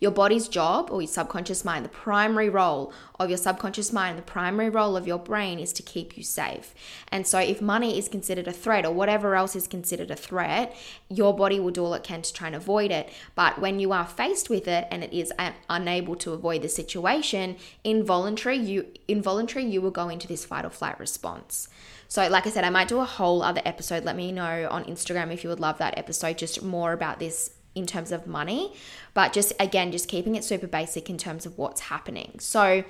your 0.00 0.10
body's 0.10 0.48
job 0.48 0.90
or 0.90 1.02
your 1.02 1.08
subconscious 1.08 1.64
mind, 1.64 1.84
the 1.84 1.90
primary 1.90 2.48
role 2.48 2.92
of 3.18 3.28
your 3.28 3.38
subconscious 3.38 3.92
mind, 3.92 4.18
the 4.18 4.22
primary 4.22 4.68
role 4.68 4.96
of 4.96 5.06
your 5.06 5.18
brain 5.18 5.58
is 5.58 5.72
to 5.74 5.82
keep 5.82 6.16
you 6.16 6.22
safe. 6.22 6.74
And 7.08 7.26
so, 7.26 7.38
if 7.38 7.60
money 7.60 7.98
is 7.98 8.08
considered 8.08 8.48
a 8.48 8.52
threat 8.52 8.84
or 8.84 8.92
whatever 8.92 9.34
else 9.36 9.54
is 9.54 9.66
considered 9.66 10.10
a 10.10 10.16
threat, 10.16 10.76
your 11.08 11.34
body 11.34 11.60
will 11.60 11.70
do 11.70 11.84
all 11.84 11.94
it 11.94 12.02
can 12.02 12.22
to 12.22 12.32
try 12.32 12.48
and 12.48 12.56
avoid 12.56 12.90
it. 12.90 13.10
But 13.34 13.60
when 13.60 13.78
you 13.78 13.92
are 13.92 14.06
faced 14.06 14.50
with 14.50 14.66
it 14.66 14.86
and 14.90 15.04
it 15.04 15.12
is 15.12 15.32
unable 15.68 16.16
to 16.16 16.32
avoid 16.32 16.62
the 16.62 16.68
situation, 16.68 17.56
involuntary, 17.84 18.56
you 18.56 18.86
involuntary, 19.08 19.64
you 19.64 19.80
will 19.80 19.90
go 19.90 20.08
into 20.08 20.26
this 20.26 20.44
fight 20.44 20.64
or 20.64 20.70
flight 20.70 20.98
response. 20.98 21.68
So, 22.08 22.28
like 22.28 22.46
I 22.46 22.50
said, 22.50 22.64
I 22.64 22.70
might 22.70 22.88
do 22.88 23.00
a 23.00 23.06
whole 23.06 23.42
other 23.42 23.62
episode. 23.64 24.04
Let 24.04 24.16
me 24.16 24.32
know 24.32 24.68
on 24.70 24.84
Instagram 24.84 25.32
if 25.32 25.44
you 25.44 25.48
would 25.48 25.60
love 25.60 25.78
that 25.78 25.96
episode, 25.96 26.36
just 26.36 26.62
more 26.62 26.92
about 26.92 27.18
this 27.18 27.52
in 27.74 27.86
terms 27.86 28.12
of 28.12 28.26
money, 28.26 28.74
but 29.14 29.32
just 29.32 29.52
again, 29.58 29.92
just 29.92 30.08
keeping 30.08 30.34
it 30.34 30.44
super 30.44 30.66
basic 30.66 31.08
in 31.08 31.18
terms 31.18 31.46
of 31.46 31.58
what's 31.58 31.82
happening. 31.82 32.36
So, 32.38 32.84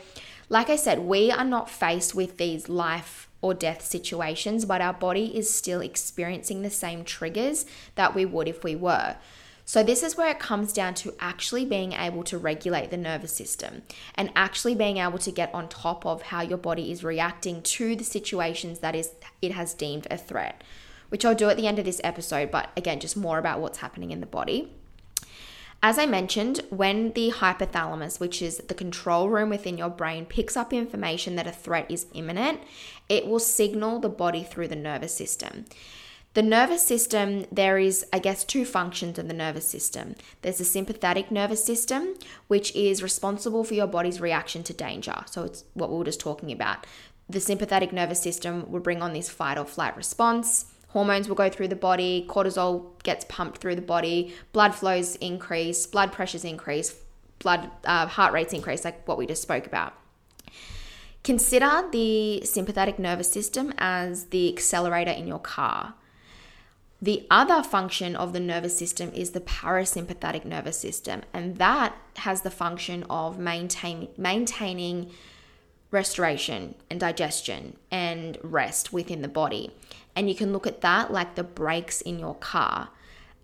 like 0.48 0.68
I 0.68 0.76
said, 0.76 1.00
we 1.00 1.30
are 1.30 1.44
not 1.44 1.70
faced 1.70 2.14
with 2.14 2.36
these 2.36 2.68
life 2.68 3.28
or 3.40 3.54
death 3.54 3.84
situations, 3.84 4.64
but 4.64 4.80
our 4.80 4.92
body 4.92 5.36
is 5.36 5.52
still 5.52 5.80
experiencing 5.80 6.62
the 6.62 6.70
same 6.70 7.04
triggers 7.04 7.66
that 7.94 8.14
we 8.14 8.24
would 8.24 8.48
if 8.48 8.62
we 8.62 8.76
were. 8.76 9.16
So, 9.64 9.82
this 9.82 10.02
is 10.02 10.16
where 10.16 10.30
it 10.30 10.40
comes 10.40 10.72
down 10.72 10.94
to 10.94 11.14
actually 11.20 11.64
being 11.64 11.92
able 11.92 12.24
to 12.24 12.36
regulate 12.36 12.90
the 12.90 12.96
nervous 12.96 13.32
system 13.32 13.82
and 14.16 14.32
actually 14.34 14.74
being 14.74 14.98
able 14.98 15.18
to 15.18 15.30
get 15.30 15.54
on 15.54 15.68
top 15.68 16.04
of 16.04 16.22
how 16.22 16.42
your 16.42 16.58
body 16.58 16.90
is 16.90 17.04
reacting 17.04 17.62
to 17.62 17.94
the 17.94 18.04
situations 18.04 18.80
that 18.80 18.96
is 18.96 19.12
it 19.40 19.52
has 19.52 19.74
deemed 19.74 20.08
a 20.10 20.18
threat 20.18 20.62
which 21.12 21.26
I'll 21.26 21.34
do 21.34 21.50
at 21.50 21.58
the 21.58 21.66
end 21.66 21.78
of 21.78 21.84
this 21.84 22.00
episode, 22.02 22.50
but 22.50 22.70
again, 22.74 22.98
just 22.98 23.18
more 23.18 23.38
about 23.38 23.60
what's 23.60 23.78
happening 23.78 24.12
in 24.12 24.20
the 24.20 24.26
body. 24.26 24.72
As 25.82 25.98
I 25.98 26.06
mentioned, 26.06 26.60
when 26.70 27.12
the 27.12 27.32
hypothalamus, 27.32 28.18
which 28.18 28.40
is 28.40 28.56
the 28.68 28.72
control 28.72 29.28
room 29.28 29.50
within 29.50 29.76
your 29.76 29.90
brain, 29.90 30.24
picks 30.24 30.56
up 30.56 30.72
information 30.72 31.36
that 31.36 31.46
a 31.46 31.52
threat 31.52 31.90
is 31.90 32.06
imminent, 32.14 32.60
it 33.10 33.26
will 33.26 33.40
signal 33.40 33.98
the 33.98 34.08
body 34.08 34.42
through 34.42 34.68
the 34.68 34.74
nervous 34.74 35.14
system. 35.14 35.66
The 36.32 36.40
nervous 36.40 36.80
system, 36.80 37.44
there 37.52 37.76
is, 37.78 38.06
I 38.10 38.18
guess, 38.18 38.42
two 38.42 38.64
functions 38.64 39.18
of 39.18 39.28
the 39.28 39.34
nervous 39.34 39.68
system. 39.68 40.14
There's 40.40 40.56
the 40.56 40.64
sympathetic 40.64 41.30
nervous 41.30 41.62
system, 41.62 42.14
which 42.48 42.74
is 42.74 43.02
responsible 43.02 43.64
for 43.64 43.74
your 43.74 43.86
body's 43.86 44.18
reaction 44.18 44.62
to 44.62 44.72
danger. 44.72 45.24
So 45.26 45.42
it's 45.42 45.64
what 45.74 45.90
we 45.90 45.98
were 45.98 46.04
just 46.04 46.20
talking 46.20 46.50
about. 46.50 46.86
The 47.28 47.38
sympathetic 47.38 47.92
nervous 47.92 48.22
system 48.22 48.70
will 48.72 48.80
bring 48.80 49.02
on 49.02 49.12
this 49.12 49.28
fight 49.28 49.58
or 49.58 49.66
flight 49.66 49.94
response. 49.94 50.71
Hormones 50.92 51.26
will 51.26 51.36
go 51.36 51.48
through 51.48 51.68
the 51.68 51.76
body, 51.76 52.26
cortisol 52.28 53.02
gets 53.02 53.24
pumped 53.24 53.58
through 53.58 53.76
the 53.76 53.82
body, 53.82 54.34
blood 54.52 54.74
flows 54.74 55.16
increase, 55.16 55.86
blood 55.86 56.12
pressures 56.12 56.44
increase, 56.44 56.94
blood 57.38 57.70
uh, 57.84 58.06
heart 58.06 58.34
rates 58.34 58.52
increase, 58.52 58.84
like 58.84 59.08
what 59.08 59.16
we 59.16 59.26
just 59.26 59.40
spoke 59.40 59.66
about. 59.66 59.94
Consider 61.24 61.88
the 61.92 62.44
sympathetic 62.44 62.98
nervous 62.98 63.30
system 63.30 63.72
as 63.78 64.26
the 64.26 64.52
accelerator 64.52 65.12
in 65.12 65.26
your 65.26 65.38
car. 65.38 65.94
The 67.00 67.26
other 67.30 67.62
function 67.62 68.14
of 68.14 68.34
the 68.34 68.40
nervous 68.40 68.76
system 68.76 69.12
is 69.14 69.30
the 69.30 69.40
parasympathetic 69.40 70.44
nervous 70.44 70.78
system, 70.78 71.22
and 71.32 71.56
that 71.56 71.96
has 72.16 72.42
the 72.42 72.50
function 72.50 73.04
of 73.08 73.38
maintain, 73.38 74.08
maintaining 74.18 75.10
restoration 75.92 76.74
and 76.90 76.98
digestion 76.98 77.76
and 77.92 78.36
rest 78.42 78.92
within 78.92 79.22
the 79.22 79.28
body. 79.28 79.70
And 80.16 80.28
you 80.28 80.34
can 80.34 80.52
look 80.52 80.66
at 80.66 80.80
that 80.80 81.12
like 81.12 81.36
the 81.36 81.44
brakes 81.44 82.00
in 82.00 82.18
your 82.18 82.34
car. 82.34 82.88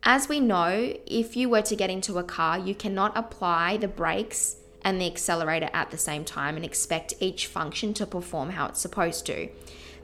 As 0.02 0.28
we 0.28 0.40
know, 0.40 0.94
if 1.06 1.36
you 1.36 1.48
were 1.48 1.62
to 1.62 1.76
get 1.76 1.90
into 1.90 2.18
a 2.18 2.24
car, 2.24 2.58
you 2.58 2.74
cannot 2.74 3.16
apply 3.16 3.76
the 3.76 3.86
brakes 3.86 4.56
and 4.82 5.00
the 5.00 5.06
accelerator 5.06 5.70
at 5.72 5.92
the 5.92 5.98
same 5.98 6.24
time 6.24 6.56
and 6.56 6.64
expect 6.64 7.14
each 7.20 7.46
function 7.46 7.94
to 7.94 8.06
perform 8.06 8.50
how 8.50 8.66
it's 8.66 8.80
supposed 8.80 9.26
to. 9.26 9.48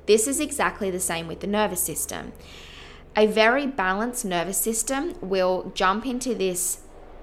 This 0.07 0.29
is 0.29 0.39
exactly 0.39 0.91
the 0.91 1.01
same 1.01 1.27
with 1.27 1.41
the 1.41 1.47
nervous 1.49 1.83
system 1.83 2.33
a 3.17 3.27
very 3.27 3.67
balanced 3.67 4.25
nervous 4.25 4.59
system 4.59 5.15
will 5.21 5.71
jump 5.75 6.05
into 6.05 6.35
this 6.35 6.81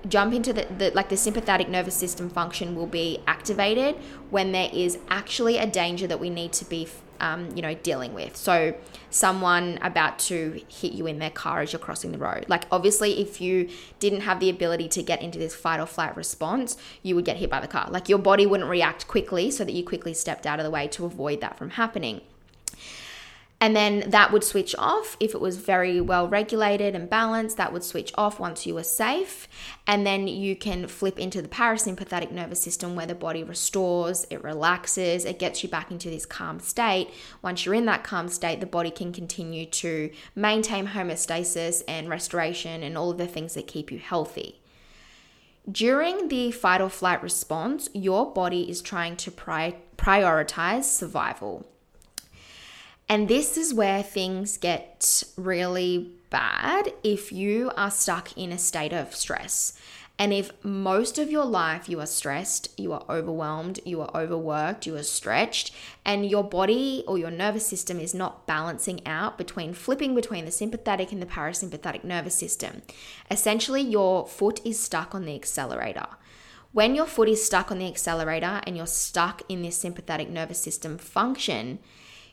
jump 0.07 0.33
into 0.33 0.53
the, 0.53 0.67
the, 0.77 0.91
like 0.91 1.09
the 1.09 1.17
sympathetic 1.17 1.69
nervous 1.69 1.95
system 1.95 2.29
function 2.29 2.75
will 2.75 2.87
be 2.87 3.19
activated 3.27 3.95
when 4.29 4.51
there 4.51 4.69
is 4.73 4.97
actually 5.09 5.57
a 5.57 5.67
danger 5.67 6.07
that 6.07 6.19
we 6.19 6.29
need 6.29 6.53
to 6.53 6.65
be 6.65 6.87
um, 7.19 7.55
you 7.55 7.61
know 7.61 7.75
dealing 7.75 8.13
with. 8.13 8.35
So 8.35 8.73
someone 9.11 9.77
about 9.81 10.17
to 10.19 10.61
hit 10.67 10.93
you 10.93 11.05
in 11.05 11.19
their 11.19 11.29
car 11.29 11.61
as 11.61 11.71
you're 11.71 11.79
crossing 11.79 12.11
the 12.11 12.17
road. 12.17 12.45
Like 12.47 12.65
obviously 12.71 13.21
if 13.21 13.39
you 13.39 13.69
didn't 13.99 14.21
have 14.21 14.39
the 14.39 14.49
ability 14.49 14.87
to 14.89 15.03
get 15.03 15.21
into 15.21 15.37
this 15.37 15.53
fight 15.53 15.79
or 15.79 15.85
flight 15.85 16.15
response 16.17 16.77
you 17.03 17.15
would 17.15 17.25
get 17.25 17.37
hit 17.37 17.49
by 17.49 17.59
the 17.59 17.67
car. 17.67 17.87
Like 17.91 18.09
your 18.09 18.17
body 18.17 18.45
wouldn't 18.45 18.69
react 18.69 19.07
quickly 19.07 19.51
so 19.51 19.63
that 19.63 19.73
you 19.73 19.83
quickly 19.83 20.13
stepped 20.13 20.47
out 20.47 20.59
of 20.59 20.63
the 20.63 20.71
way 20.71 20.87
to 20.89 21.05
avoid 21.05 21.41
that 21.41 21.57
from 21.57 21.71
happening 21.71 22.21
and 23.61 23.75
then 23.75 24.09
that 24.09 24.31
would 24.31 24.43
switch 24.43 24.73
off 24.79 25.15
if 25.19 25.35
it 25.35 25.39
was 25.39 25.57
very 25.57 26.01
well 26.01 26.27
regulated 26.27 26.95
and 26.95 27.07
balanced. 27.07 27.57
That 27.57 27.71
would 27.71 27.83
switch 27.83 28.11
off 28.15 28.39
once 28.39 28.65
you 28.65 28.73
were 28.73 28.83
safe. 28.83 29.47
And 29.85 30.03
then 30.05 30.27
you 30.27 30.55
can 30.55 30.87
flip 30.87 31.19
into 31.19 31.43
the 31.43 31.47
parasympathetic 31.47 32.31
nervous 32.31 32.59
system 32.59 32.95
where 32.95 33.05
the 33.05 33.13
body 33.13 33.43
restores, 33.43 34.25
it 34.31 34.43
relaxes, 34.43 35.25
it 35.25 35.37
gets 35.37 35.61
you 35.61 35.69
back 35.69 35.91
into 35.91 36.09
this 36.09 36.25
calm 36.25 36.59
state. 36.59 37.11
Once 37.43 37.63
you're 37.63 37.75
in 37.75 37.85
that 37.85 38.03
calm 38.03 38.29
state, 38.29 38.61
the 38.61 38.65
body 38.65 38.89
can 38.89 39.13
continue 39.13 39.67
to 39.67 40.09
maintain 40.35 40.87
homeostasis 40.87 41.83
and 41.87 42.09
restoration 42.09 42.81
and 42.81 42.97
all 42.97 43.11
of 43.11 43.19
the 43.19 43.27
things 43.27 43.53
that 43.53 43.67
keep 43.67 43.91
you 43.91 43.99
healthy. 43.99 44.59
During 45.71 46.29
the 46.29 46.49
fight 46.49 46.81
or 46.81 46.89
flight 46.89 47.21
response, 47.21 47.89
your 47.93 48.33
body 48.33 48.67
is 48.67 48.81
trying 48.81 49.17
to 49.17 49.29
pri- 49.29 49.75
prioritize 49.97 50.85
survival. 50.85 51.67
And 53.11 53.27
this 53.27 53.57
is 53.57 53.73
where 53.73 54.03
things 54.03 54.57
get 54.57 55.23
really 55.35 56.13
bad 56.29 56.93
if 57.03 57.29
you 57.33 57.69
are 57.75 57.91
stuck 57.91 58.37
in 58.37 58.53
a 58.53 58.57
state 58.57 58.93
of 58.93 59.13
stress. 59.13 59.73
And 60.17 60.31
if 60.31 60.53
most 60.63 61.19
of 61.19 61.29
your 61.29 61.43
life 61.43 61.89
you 61.89 61.99
are 61.99 62.05
stressed, 62.05 62.69
you 62.79 62.93
are 62.93 63.03
overwhelmed, 63.09 63.81
you 63.83 63.99
are 63.99 64.09
overworked, 64.15 64.85
you 64.85 64.95
are 64.95 65.03
stretched, 65.03 65.73
and 66.05 66.25
your 66.25 66.45
body 66.45 67.03
or 67.05 67.17
your 67.17 67.31
nervous 67.31 67.67
system 67.67 67.99
is 67.99 68.13
not 68.13 68.47
balancing 68.47 69.05
out 69.05 69.37
between 69.37 69.73
flipping 69.73 70.15
between 70.15 70.45
the 70.45 70.51
sympathetic 70.51 71.11
and 71.11 71.21
the 71.21 71.25
parasympathetic 71.25 72.05
nervous 72.05 72.35
system, 72.35 72.81
essentially 73.29 73.81
your 73.81 74.25
foot 74.25 74.65
is 74.65 74.79
stuck 74.79 75.13
on 75.13 75.25
the 75.25 75.35
accelerator. 75.35 76.07
When 76.71 76.95
your 76.95 77.07
foot 77.07 77.27
is 77.27 77.43
stuck 77.43 77.71
on 77.71 77.79
the 77.79 77.87
accelerator 77.87 78.61
and 78.65 78.77
you're 78.77 78.87
stuck 78.87 79.41
in 79.49 79.63
this 79.63 79.75
sympathetic 79.75 80.29
nervous 80.29 80.61
system 80.61 80.97
function, 80.97 81.79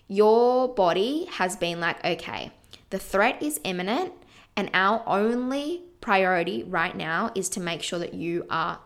your 0.08 0.74
body 0.74 1.26
has 1.32 1.54
been 1.56 1.80
like, 1.80 2.04
okay, 2.04 2.50
the 2.90 2.98
threat 2.98 3.42
is 3.42 3.60
imminent, 3.64 4.12
and 4.56 4.70
our 4.72 5.02
only 5.06 5.82
priority 6.00 6.64
right 6.64 6.96
now 6.96 7.30
is 7.34 7.48
to 7.50 7.60
make 7.60 7.82
sure 7.82 7.98
that 7.98 8.14
you 8.14 8.46
are 8.48 8.80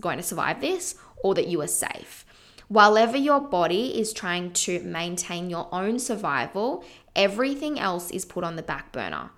going 0.00 0.16
to 0.16 0.22
survive 0.22 0.60
this 0.60 0.96
or 1.22 1.34
that 1.34 1.46
you 1.46 1.60
are 1.60 1.66
safe. 1.66 2.24
While 2.68 2.98
ever 2.98 3.16
your 3.16 3.40
body 3.40 3.98
is 3.98 4.12
trying 4.12 4.52
to 4.52 4.80
maintain 4.80 5.50
your 5.50 5.68
own 5.72 5.98
survival, 5.98 6.84
everything 7.16 7.78
else 7.78 8.10
is 8.10 8.24
put 8.24 8.44
on 8.44 8.56
the 8.56 8.62
back 8.62 8.92
burner. 8.92 9.30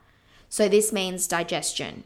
So, 0.48 0.68
this 0.68 0.92
means 0.92 1.26
digestion, 1.26 2.04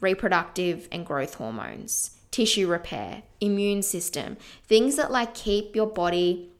reproductive 0.00 0.88
and 0.92 1.04
growth 1.04 1.34
hormones, 1.34 2.12
tissue 2.30 2.68
repair, 2.68 3.24
immune 3.40 3.82
system, 3.82 4.36
things 4.68 4.94
that 4.96 5.10
like 5.10 5.34
keep 5.34 5.74
your 5.74 5.88
body 5.88 6.50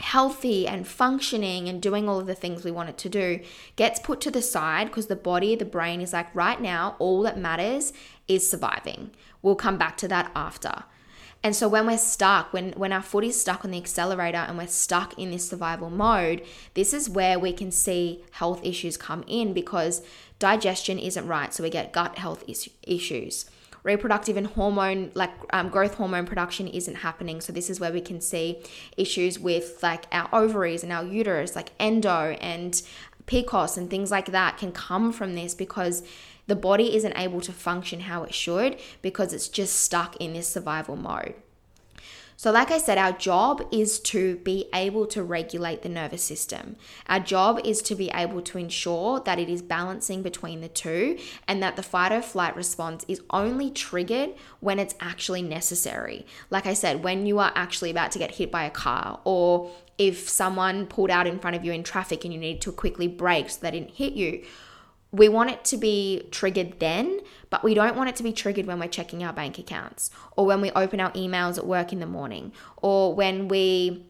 healthy 0.00 0.66
and 0.66 0.86
functioning 0.86 1.68
and 1.68 1.80
doing 1.80 2.08
all 2.08 2.18
of 2.18 2.26
the 2.26 2.34
things 2.34 2.64
we 2.64 2.70
want 2.70 2.88
it 2.88 2.98
to 2.98 3.08
do 3.08 3.40
gets 3.76 4.00
put 4.00 4.20
to 4.22 4.30
the 4.30 4.42
side 4.42 4.86
because 4.86 5.06
the 5.06 5.16
body, 5.16 5.54
the 5.54 5.64
brain 5.64 6.00
is 6.00 6.12
like, 6.12 6.34
right 6.34 6.60
now, 6.60 6.96
all 6.98 7.22
that 7.22 7.38
matters 7.38 7.92
is 8.26 8.48
surviving. 8.48 9.10
We'll 9.42 9.56
come 9.56 9.78
back 9.78 9.96
to 9.98 10.08
that 10.08 10.30
after. 10.34 10.84
And 11.42 11.56
so 11.56 11.68
when 11.68 11.86
we're 11.86 11.96
stuck, 11.96 12.52
when 12.52 12.72
when 12.72 12.92
our 12.92 13.00
foot 13.02 13.24
is 13.24 13.40
stuck 13.40 13.64
on 13.64 13.70
the 13.70 13.78
accelerator 13.78 14.38
and 14.38 14.58
we're 14.58 14.66
stuck 14.66 15.18
in 15.18 15.30
this 15.30 15.48
survival 15.48 15.88
mode, 15.88 16.42
this 16.74 16.92
is 16.92 17.08
where 17.08 17.38
we 17.38 17.54
can 17.54 17.70
see 17.70 18.22
health 18.32 18.60
issues 18.62 18.98
come 18.98 19.24
in 19.26 19.54
because 19.54 20.02
digestion 20.38 20.98
isn't 20.98 21.26
right, 21.26 21.54
so 21.54 21.62
we 21.62 21.70
get 21.70 21.94
gut 21.94 22.18
health 22.18 22.44
is- 22.46 22.68
issues 22.82 23.46
reproductive 23.82 24.36
and 24.36 24.46
hormone 24.46 25.10
like 25.14 25.30
um, 25.52 25.68
growth 25.68 25.94
hormone 25.94 26.26
production 26.26 26.68
isn't 26.68 26.96
happening. 26.96 27.40
So 27.40 27.52
this 27.52 27.70
is 27.70 27.80
where 27.80 27.92
we 27.92 28.00
can 28.00 28.20
see 28.20 28.62
issues 28.96 29.38
with 29.38 29.82
like 29.82 30.04
our 30.12 30.28
ovaries 30.32 30.82
and 30.82 30.92
our 30.92 31.04
uterus 31.04 31.56
like 31.56 31.72
endo 31.78 32.36
and 32.40 32.82
pcos 33.26 33.76
and 33.76 33.88
things 33.88 34.10
like 34.10 34.26
that 34.32 34.58
can 34.58 34.72
come 34.72 35.12
from 35.12 35.34
this 35.34 35.54
because 35.54 36.02
the 36.46 36.56
body 36.56 36.96
isn't 36.96 37.16
able 37.16 37.40
to 37.40 37.52
function 37.52 38.00
how 38.00 38.24
it 38.24 38.34
should 38.34 38.76
because 39.02 39.32
it's 39.32 39.48
just 39.48 39.76
stuck 39.76 40.16
in 40.16 40.32
this 40.32 40.48
survival 40.48 40.96
mode 40.96 41.34
so, 42.40 42.50
like 42.50 42.70
I 42.70 42.78
said, 42.78 42.96
our 42.96 43.12
job 43.12 43.62
is 43.70 44.00
to 44.00 44.36
be 44.36 44.70
able 44.72 45.04
to 45.08 45.22
regulate 45.22 45.82
the 45.82 45.90
nervous 45.90 46.22
system. 46.22 46.76
Our 47.06 47.20
job 47.20 47.60
is 47.66 47.82
to 47.82 47.94
be 47.94 48.10
able 48.14 48.40
to 48.40 48.56
ensure 48.56 49.20
that 49.20 49.38
it 49.38 49.50
is 49.50 49.60
balancing 49.60 50.22
between 50.22 50.62
the 50.62 50.68
two 50.68 51.18
and 51.46 51.62
that 51.62 51.76
the 51.76 51.82
fight 51.82 52.12
or 52.12 52.22
flight 52.22 52.56
response 52.56 53.04
is 53.08 53.20
only 53.28 53.70
triggered 53.70 54.30
when 54.60 54.78
it's 54.78 54.94
actually 55.00 55.42
necessary. 55.42 56.24
Like 56.48 56.64
I 56.64 56.72
said, 56.72 57.04
when 57.04 57.26
you 57.26 57.38
are 57.40 57.52
actually 57.54 57.90
about 57.90 58.10
to 58.12 58.18
get 58.18 58.36
hit 58.36 58.50
by 58.50 58.64
a 58.64 58.70
car 58.70 59.20
or 59.24 59.70
if 59.98 60.26
someone 60.30 60.86
pulled 60.86 61.10
out 61.10 61.26
in 61.26 61.40
front 61.40 61.56
of 61.56 61.64
you 61.66 61.72
in 61.72 61.82
traffic 61.82 62.24
and 62.24 62.32
you 62.32 62.40
needed 62.40 62.62
to 62.62 62.72
quickly 62.72 63.06
brake 63.06 63.50
so 63.50 63.58
they 63.60 63.70
didn't 63.70 63.90
hit 63.90 64.14
you 64.14 64.46
we 65.12 65.28
want 65.28 65.50
it 65.50 65.64
to 65.66 65.76
be 65.76 66.28
triggered 66.30 66.78
then, 66.78 67.20
but 67.50 67.64
we 67.64 67.74
don't 67.74 67.96
want 67.96 68.08
it 68.08 68.16
to 68.16 68.22
be 68.22 68.32
triggered 68.32 68.66
when 68.66 68.78
we're 68.78 68.88
checking 68.88 69.24
our 69.24 69.32
bank 69.32 69.58
accounts 69.58 70.10
or 70.36 70.46
when 70.46 70.60
we 70.60 70.70
open 70.72 71.00
our 71.00 71.10
emails 71.12 71.58
at 71.58 71.66
work 71.66 71.92
in 71.92 72.00
the 72.00 72.06
morning 72.06 72.52
or 72.76 73.14
when 73.14 73.48
we 73.48 74.06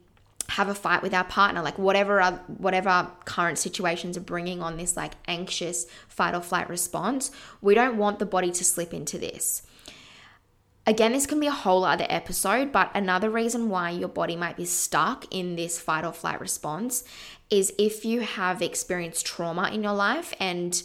have 0.50 0.68
a 0.68 0.74
fight 0.74 1.02
with 1.02 1.14
our 1.14 1.24
partner. 1.24 1.62
Like 1.62 1.78
whatever 1.78 2.22
whatever 2.58 3.10
current 3.24 3.58
situations 3.58 4.16
are 4.16 4.22
bringing 4.22 4.62
on 4.62 4.76
this 4.76 4.96
like 4.96 5.12
anxious 5.26 5.86
fight 6.08 6.34
or 6.34 6.42
flight 6.42 6.68
response 6.68 7.30
we 7.60 7.74
don't 7.74 7.96
want 7.96 8.18
the 8.18 8.26
body 8.26 8.50
to 8.50 8.64
slip 8.64 8.92
into 8.92 9.16
this. 9.16 9.62
Again, 10.86 11.12
this 11.12 11.26
can 11.26 11.38
be 11.38 11.46
a 11.46 11.52
whole 11.52 11.84
other 11.84 12.06
episode, 12.08 12.72
but 12.72 12.90
another 12.94 13.30
reason 13.30 13.68
why 13.68 13.90
your 13.90 14.08
body 14.08 14.34
might 14.34 14.56
be 14.56 14.64
stuck 14.64 15.26
in 15.30 15.54
this 15.54 15.78
fight 15.78 16.04
or 16.04 16.12
flight 16.12 16.40
response 16.40 17.04
is 17.50 17.72
if 17.78 18.04
you 18.04 18.20
have 18.20 18.62
experienced 18.62 19.26
trauma 19.26 19.70
in 19.72 19.82
your 19.82 19.94
life 19.94 20.34
and 20.40 20.82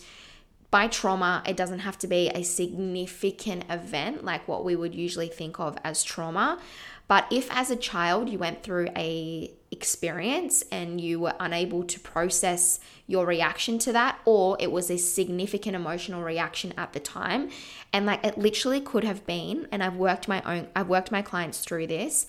by 0.72 0.88
trauma, 0.88 1.42
it 1.46 1.56
doesn't 1.56 1.80
have 1.80 1.98
to 2.00 2.08
be 2.08 2.30
a 2.30 2.44
significant 2.44 3.64
event 3.70 4.26
like 4.26 4.48
what 4.48 4.66
we 4.66 4.76
would 4.76 4.94
usually 4.94 5.30
think 5.30 5.60
of 5.60 5.78
as 5.84 6.04
trauma. 6.04 6.60
But 7.08 7.28
if 7.32 7.52
as 7.52 7.70
a 7.70 7.76
child 7.76 8.30
you 8.30 8.40
went 8.40 8.64
through 8.64 8.90
a 8.96 9.52
experience 9.72 10.64
and 10.72 11.00
you 11.00 11.20
were 11.20 11.36
unable 11.40 11.84
to 11.84 12.00
process 12.00 12.80
your 13.08 13.26
reaction 13.26 13.78
to 13.80 13.92
that 13.92 14.20
or 14.26 14.58
it 14.60 14.72
was 14.72 14.90
a 14.90 14.98
significant 14.98 15.76
emotional 15.76 16.24
reaction 16.24 16.74
at 16.78 16.94
the 16.94 17.00
time 17.00 17.50
and 17.92 18.06
like 18.06 18.26
it 18.26 18.38
literally 18.38 18.80
could 18.80 19.04
have 19.04 19.26
been 19.26 19.68
and 19.72 19.84
I've 19.84 19.98
worked 19.98 20.30
my 20.30 20.42
own 20.44 20.70
I've 20.76 20.88
worked 20.88 21.12
my 21.12 21.22
clients 21.22 21.60
through 21.60 21.88
this 21.88 22.26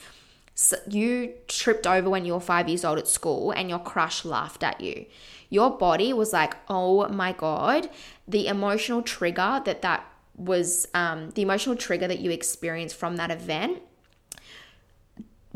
you 0.88 1.34
tripped 1.48 1.86
over 1.86 2.08
when 2.08 2.24
you 2.24 2.32
were 2.32 2.40
5 2.40 2.68
years 2.68 2.84
old 2.84 2.98
at 2.98 3.08
school 3.08 3.50
and 3.50 3.68
your 3.68 3.78
crush 3.78 4.24
laughed 4.24 4.62
at 4.62 4.80
you. 4.80 5.06
Your 5.50 5.70
body 5.76 6.12
was 6.12 6.32
like 6.32 6.56
oh 6.68 7.08
my 7.08 7.32
god. 7.32 7.90
The 8.26 8.48
emotional 8.48 9.02
trigger 9.02 9.62
that 9.64 9.82
that 9.82 10.06
was 10.36 10.86
um, 10.94 11.30
the 11.30 11.42
emotional 11.42 11.76
trigger 11.76 12.08
that 12.08 12.20
you 12.20 12.30
experienced 12.30 12.96
from 12.96 13.16
that 13.16 13.30
event 13.30 13.82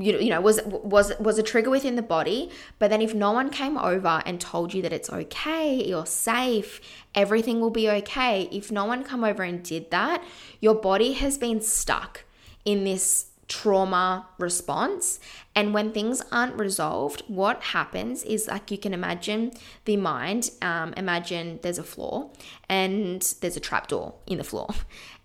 you, 0.00 0.18
you 0.18 0.30
know 0.30 0.40
was 0.40 0.60
was 0.64 1.12
was 1.20 1.38
a 1.38 1.42
trigger 1.42 1.70
within 1.70 1.96
the 1.96 2.02
body 2.02 2.50
but 2.78 2.88
then 2.88 3.02
if 3.02 3.14
no 3.14 3.32
one 3.32 3.50
came 3.50 3.76
over 3.76 4.22
and 4.24 4.40
told 4.40 4.72
you 4.72 4.82
that 4.82 4.92
it's 4.92 5.10
okay 5.10 5.84
you're 5.84 6.06
safe 6.06 6.80
everything 7.14 7.60
will 7.60 7.70
be 7.70 7.88
okay 7.88 8.48
if 8.50 8.72
no 8.72 8.84
one 8.84 9.04
come 9.04 9.22
over 9.22 9.42
and 9.42 9.62
did 9.62 9.90
that 9.90 10.22
your 10.60 10.74
body 10.74 11.12
has 11.12 11.36
been 11.36 11.60
stuck 11.60 12.24
in 12.64 12.84
this 12.84 13.29
trauma 13.50 14.26
response. 14.38 15.18
And 15.54 15.74
when 15.74 15.92
things 15.92 16.22
aren't 16.30 16.54
resolved, 16.54 17.22
what 17.26 17.60
happens 17.62 18.22
is 18.22 18.46
like 18.46 18.70
you 18.70 18.78
can 18.78 18.94
imagine 18.94 19.50
the 19.84 19.96
mind, 19.96 20.50
um, 20.62 20.94
imagine 20.96 21.58
there's 21.62 21.76
a 21.76 21.82
floor 21.82 22.30
and 22.68 23.20
there's 23.40 23.56
a 23.56 23.60
trapdoor 23.60 24.14
in 24.26 24.38
the 24.38 24.44
floor. 24.44 24.70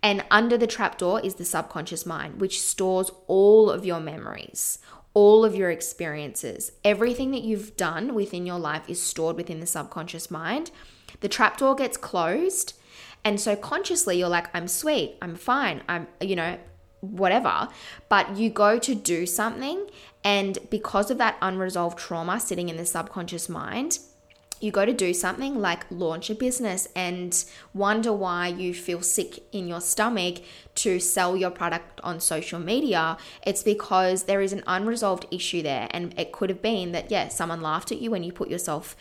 And 0.04 0.24
under 0.30 0.56
the 0.56 0.68
trapdoor 0.68 1.20
is 1.22 1.36
the 1.36 1.46
subconscious 1.46 2.06
mind, 2.06 2.40
which 2.40 2.62
stores 2.62 3.10
all 3.26 3.72
of 3.72 3.88
your 3.88 4.00
memories, 4.00 4.78
all 5.16 5.44
of 5.44 5.56
your 5.56 5.72
experiences. 5.72 6.74
Everything 6.84 7.32
that 7.32 7.42
you've 7.42 7.76
done 7.76 8.14
within 8.14 8.46
your 8.46 8.60
life 8.60 8.88
is 8.88 9.02
stored 9.02 9.36
within 9.36 9.62
the 9.62 9.66
subconscious 9.66 10.30
mind. 10.30 10.70
The 11.22 11.28
trapdoor 11.28 11.74
gets 11.74 11.98
closed. 11.98 12.74
And 13.24 13.42
so 13.42 13.56
consciously, 13.56 14.20
you're 14.20 14.30
like, 14.30 14.56
I'm 14.56 14.68
sweet, 14.68 15.16
I'm 15.24 15.36
fine, 15.36 15.82
I'm, 15.90 16.06
you 16.22 16.36
know, 16.36 16.60
whatever, 17.12 17.70
but 18.10 18.38
you 18.38 18.50
go 18.50 18.80
to 18.80 18.96
do 18.96 19.26
something, 19.26 19.88
and 20.24 20.58
because 20.70 21.12
of 21.12 21.18
that 21.20 21.38
unresolved 21.42 21.98
trauma 21.98 22.40
sitting 22.40 22.70
in 22.70 22.78
the 22.78 22.86
subconscious 22.86 23.48
mind, 23.48 24.00
you 24.62 24.72
go 24.72 24.86
to 24.86 24.94
do 24.94 25.14
something 25.14 25.60
like 25.60 25.86
launch 25.92 26.30
a 26.30 26.36
business 26.36 26.88
and 26.96 27.44
wonder 27.74 28.14
why 28.14 28.48
you 28.48 28.74
feel 28.74 29.02
sick 29.02 29.44
in 29.52 29.68
your 29.68 29.82
stomach 29.82 30.38
to 30.76 31.00
sell 31.00 31.36
your 31.36 31.52
product 31.52 32.00
on 32.02 32.20
social 32.20 32.60
media, 32.60 33.18
it's 33.46 33.64
because 33.64 34.24
there 34.24 34.42
is 34.42 34.54
an 34.54 34.64
unresolved 34.66 35.26
issue 35.30 35.62
there. 35.62 35.88
And 35.92 36.18
it 36.18 36.32
could 36.32 36.50
have 36.50 36.62
been 36.62 36.94
that, 36.94 37.12
yeah, 37.12 37.28
someone 37.28 37.62
laughed 37.62 37.92
at 37.92 38.02
you 38.02 38.12
when 38.12 38.24
you 38.24 38.32
put 38.32 38.50
yourself 38.50 38.96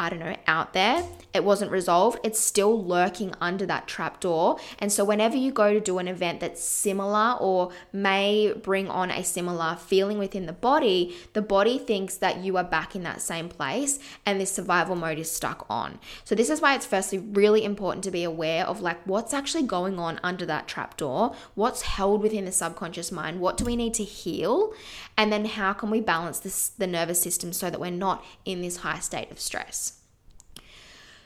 I 0.00 0.08
don't 0.08 0.18
know, 0.18 0.34
out 0.46 0.72
there. 0.72 1.04
It 1.34 1.44
wasn't 1.44 1.70
resolved. 1.70 2.20
It's 2.24 2.40
still 2.40 2.82
lurking 2.82 3.34
under 3.38 3.66
that 3.66 3.86
trap 3.86 4.18
door. 4.18 4.58
And 4.78 4.90
so, 4.90 5.04
whenever 5.04 5.36
you 5.36 5.52
go 5.52 5.74
to 5.74 5.78
do 5.78 5.98
an 5.98 6.08
event 6.08 6.40
that's 6.40 6.64
similar 6.64 7.36
or 7.38 7.70
may 7.92 8.54
bring 8.54 8.88
on 8.88 9.10
a 9.10 9.22
similar 9.22 9.76
feeling 9.76 10.16
within 10.18 10.46
the 10.46 10.54
body, 10.54 11.14
the 11.34 11.42
body 11.42 11.78
thinks 11.78 12.16
that 12.16 12.38
you 12.38 12.56
are 12.56 12.64
back 12.64 12.96
in 12.96 13.02
that 13.02 13.20
same 13.20 13.50
place 13.50 13.98
and 14.24 14.40
this 14.40 14.50
survival 14.50 14.96
mode 14.96 15.18
is 15.18 15.30
stuck 15.30 15.66
on. 15.68 15.98
So, 16.24 16.34
this 16.34 16.48
is 16.48 16.62
why 16.62 16.74
it's 16.74 16.86
firstly 16.86 17.18
really 17.18 17.62
important 17.62 18.02
to 18.04 18.10
be 18.10 18.24
aware 18.24 18.66
of 18.66 18.80
like 18.80 19.06
what's 19.06 19.34
actually 19.34 19.64
going 19.64 19.98
on 19.98 20.18
under 20.22 20.46
that 20.46 20.66
trap 20.66 20.96
door, 20.96 21.34
what's 21.54 21.82
held 21.82 22.22
within 22.22 22.46
the 22.46 22.52
subconscious 22.52 23.12
mind, 23.12 23.38
what 23.38 23.58
do 23.58 23.66
we 23.66 23.76
need 23.76 23.92
to 23.94 24.04
heal, 24.04 24.72
and 25.18 25.30
then 25.30 25.44
how 25.44 25.74
can 25.74 25.90
we 25.90 26.00
balance 26.00 26.38
this, 26.38 26.70
the 26.70 26.86
nervous 26.86 27.20
system 27.20 27.52
so 27.52 27.68
that 27.68 27.78
we're 27.78 27.90
not 27.90 28.24
in 28.46 28.62
this 28.62 28.78
high 28.78 28.98
state 28.98 29.30
of 29.30 29.38
stress. 29.38 29.89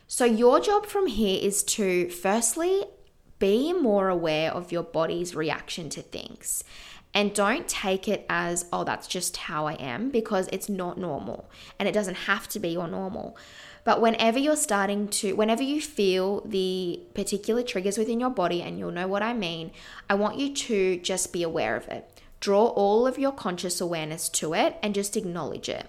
So, 0.07 0.25
your 0.25 0.61
job 0.61 0.87
from 0.87 1.07
here 1.07 1.39
is 1.43 1.63
to 1.65 2.09
firstly 2.11 2.85
be 3.39 3.73
more 3.73 4.09
aware 4.09 4.53
of 4.53 4.71
your 4.71 4.83
body's 4.83 5.35
reaction 5.35 5.89
to 5.91 6.03
things. 6.03 6.63
And 7.15 7.33
don't 7.33 7.69
take 7.69 8.09
it 8.09 8.27
as, 8.29 8.67
oh, 8.73 8.83
that's 8.83 9.07
just 9.07 9.37
how 9.37 9.67
I 9.67 9.75
am, 9.75 10.11
because 10.11 10.49
it's 10.53 10.69
not 10.69 10.99
normal 10.99 11.49
and 11.79 11.89
it 11.89 11.93
doesn't 11.93 12.17
have 12.17 12.49
to 12.49 12.59
be 12.59 12.71
your 12.71 12.89
normal. 12.89 13.37
But 13.85 14.01
whenever 14.01 14.39
you're 14.39 14.57
starting 14.57 15.09
to, 15.09 15.35
whenever 15.35 15.63
you 15.63 15.81
feel 15.81 16.41
the 16.41 17.01
particular 17.15 17.63
triggers 17.63 17.99
within 17.99 18.19
your 18.19 18.31
body, 18.31 18.63
and 18.63 18.79
you'll 18.79 18.91
know 18.91 19.07
what 19.07 19.23
I 19.23 19.33
mean, 19.33 19.71
I 20.09 20.15
want 20.15 20.39
you 20.39 20.55
to 20.55 20.97
just 20.99 21.33
be 21.33 21.43
aware 21.43 21.77
of 21.77 21.87
it. 21.89 22.21
Draw 22.41 22.67
all 22.67 23.07
of 23.07 23.19
your 23.19 23.33
conscious 23.33 23.81
awareness 23.81 24.29
to 24.31 24.55
it 24.55 24.77
and 24.83 24.95
just 24.95 25.17
acknowledge 25.17 25.69
it. 25.69 25.87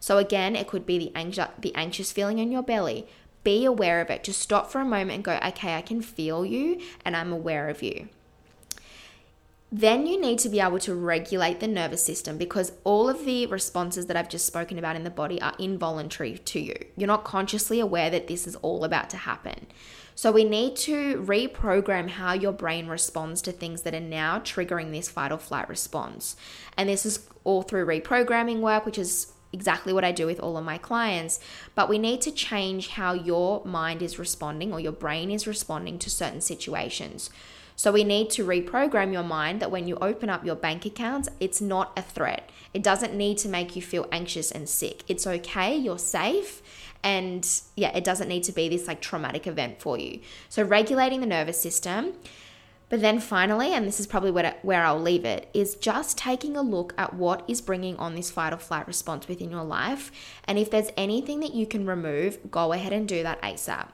So 0.00 0.18
again, 0.18 0.56
it 0.56 0.68
could 0.68 0.86
be 0.86 0.98
the 0.98 1.48
the 1.58 1.74
anxious 1.74 2.12
feeling 2.12 2.38
in 2.38 2.50
your 2.50 2.62
belly, 2.62 3.06
be 3.44 3.64
aware 3.64 4.00
of 4.00 4.10
it. 4.10 4.24
Just 4.24 4.40
stop 4.40 4.70
for 4.70 4.80
a 4.80 4.84
moment 4.84 5.12
and 5.12 5.24
go, 5.24 5.38
okay, 5.44 5.74
I 5.74 5.82
can 5.82 6.02
feel 6.02 6.44
you 6.44 6.80
and 7.04 7.16
I'm 7.16 7.32
aware 7.32 7.68
of 7.68 7.82
you. 7.82 8.08
Then 9.74 10.06
you 10.06 10.20
need 10.20 10.38
to 10.40 10.50
be 10.50 10.60
able 10.60 10.78
to 10.80 10.94
regulate 10.94 11.60
the 11.60 11.66
nervous 11.66 12.04
system 12.04 12.36
because 12.36 12.72
all 12.84 13.08
of 13.08 13.24
the 13.24 13.46
responses 13.46 14.04
that 14.06 14.18
I've 14.18 14.28
just 14.28 14.46
spoken 14.46 14.78
about 14.78 14.96
in 14.96 15.04
the 15.04 15.08
body 15.08 15.40
are 15.40 15.54
involuntary 15.58 16.36
to 16.36 16.60
you. 16.60 16.74
You're 16.94 17.06
not 17.06 17.24
consciously 17.24 17.80
aware 17.80 18.10
that 18.10 18.26
this 18.26 18.46
is 18.46 18.54
all 18.56 18.84
about 18.84 19.08
to 19.10 19.16
happen. 19.16 19.66
So 20.14 20.30
we 20.30 20.44
need 20.44 20.76
to 20.76 21.22
reprogram 21.22 22.10
how 22.10 22.34
your 22.34 22.52
brain 22.52 22.86
responds 22.86 23.40
to 23.42 23.52
things 23.52 23.80
that 23.82 23.94
are 23.94 24.00
now 24.00 24.40
triggering 24.40 24.90
this 24.90 25.08
fight 25.08 25.32
or 25.32 25.38
flight 25.38 25.70
response. 25.70 26.36
And 26.76 26.90
this 26.90 27.06
is 27.06 27.26
all 27.44 27.62
through 27.62 27.86
reprogramming 27.86 28.60
work, 28.60 28.84
which 28.84 28.98
is 28.98 29.32
exactly 29.52 29.92
what 29.92 30.04
I 30.04 30.12
do 30.12 30.26
with 30.26 30.40
all 30.40 30.56
of 30.56 30.64
my 30.64 30.78
clients, 30.78 31.40
but 31.74 31.88
we 31.88 31.98
need 31.98 32.20
to 32.22 32.30
change 32.30 32.88
how 32.88 33.12
your 33.12 33.64
mind 33.64 34.02
is 34.02 34.18
responding 34.18 34.72
or 34.72 34.80
your 34.80 34.92
brain 34.92 35.30
is 35.30 35.46
responding 35.46 35.98
to 36.00 36.10
certain 36.10 36.40
situations. 36.40 37.30
So 37.76 37.90
we 37.90 38.04
need 38.04 38.30
to 38.30 38.44
reprogram 38.44 39.12
your 39.12 39.22
mind 39.22 39.60
that 39.60 39.70
when 39.70 39.88
you 39.88 39.96
open 39.96 40.28
up 40.28 40.44
your 40.44 40.54
bank 40.54 40.86
accounts, 40.86 41.28
it's 41.40 41.60
not 41.60 41.92
a 41.96 42.02
threat. 42.02 42.50
It 42.74 42.82
doesn't 42.82 43.14
need 43.14 43.38
to 43.38 43.48
make 43.48 43.74
you 43.76 43.82
feel 43.82 44.08
anxious 44.12 44.50
and 44.50 44.68
sick. 44.68 45.02
It's 45.08 45.26
okay, 45.26 45.76
you're 45.76 45.98
safe. 45.98 46.62
And 47.02 47.48
yeah, 47.74 47.94
it 47.96 48.04
doesn't 48.04 48.28
need 48.28 48.44
to 48.44 48.52
be 48.52 48.68
this 48.68 48.86
like 48.86 49.00
traumatic 49.00 49.46
event 49.46 49.80
for 49.80 49.98
you. 49.98 50.20
So, 50.48 50.62
regulating 50.62 51.20
the 51.20 51.26
nervous 51.26 51.60
system, 51.60 52.12
but 52.92 53.00
then 53.00 53.20
finally, 53.20 53.72
and 53.72 53.86
this 53.86 53.98
is 53.98 54.06
probably 54.06 54.30
where, 54.30 54.54
where 54.60 54.84
I'll 54.84 55.00
leave 55.00 55.24
it, 55.24 55.48
is 55.54 55.76
just 55.76 56.18
taking 56.18 56.58
a 56.58 56.60
look 56.60 56.92
at 56.98 57.14
what 57.14 57.42
is 57.48 57.62
bringing 57.62 57.96
on 57.96 58.14
this 58.14 58.30
fight 58.30 58.52
or 58.52 58.58
flight 58.58 58.86
response 58.86 59.26
within 59.26 59.50
your 59.50 59.64
life. 59.64 60.12
And 60.44 60.58
if 60.58 60.70
there's 60.70 60.90
anything 60.94 61.40
that 61.40 61.54
you 61.54 61.66
can 61.66 61.86
remove, 61.86 62.50
go 62.50 62.74
ahead 62.74 62.92
and 62.92 63.08
do 63.08 63.22
that 63.22 63.40
ASAP. 63.40 63.88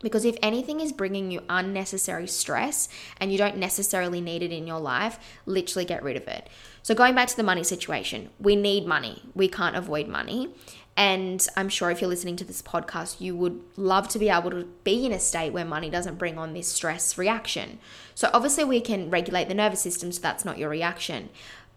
Because 0.00 0.24
if 0.24 0.36
anything 0.44 0.80
is 0.80 0.92
bringing 0.92 1.32
you 1.32 1.42
unnecessary 1.48 2.28
stress 2.28 2.88
and 3.18 3.32
you 3.32 3.38
don't 3.38 3.56
necessarily 3.56 4.20
need 4.20 4.44
it 4.44 4.52
in 4.52 4.64
your 4.64 4.78
life, 4.78 5.18
literally 5.44 5.84
get 5.84 6.04
rid 6.04 6.16
of 6.16 6.28
it. 6.28 6.48
So, 6.84 6.94
going 6.94 7.16
back 7.16 7.26
to 7.26 7.36
the 7.36 7.42
money 7.42 7.64
situation, 7.64 8.30
we 8.38 8.54
need 8.54 8.86
money. 8.86 9.24
We 9.34 9.48
can't 9.48 9.74
avoid 9.74 10.06
money. 10.06 10.54
And 10.96 11.46
I'm 11.56 11.68
sure 11.68 11.90
if 11.90 12.00
you're 12.00 12.08
listening 12.08 12.36
to 12.36 12.44
this 12.44 12.62
podcast, 12.62 13.20
you 13.20 13.36
would 13.36 13.60
love 13.76 14.08
to 14.08 14.18
be 14.18 14.30
able 14.30 14.50
to 14.50 14.64
be 14.82 15.04
in 15.04 15.12
a 15.12 15.20
state 15.20 15.52
where 15.52 15.64
money 15.64 15.90
doesn't 15.90 16.16
bring 16.16 16.38
on 16.38 16.54
this 16.54 16.68
stress 16.68 17.18
reaction. 17.18 17.78
So, 18.14 18.30
obviously, 18.32 18.64
we 18.64 18.80
can 18.80 19.10
regulate 19.10 19.48
the 19.48 19.54
nervous 19.54 19.82
system 19.82 20.10
so 20.10 20.22
that's 20.22 20.44
not 20.44 20.56
your 20.56 20.70
reaction. 20.70 21.28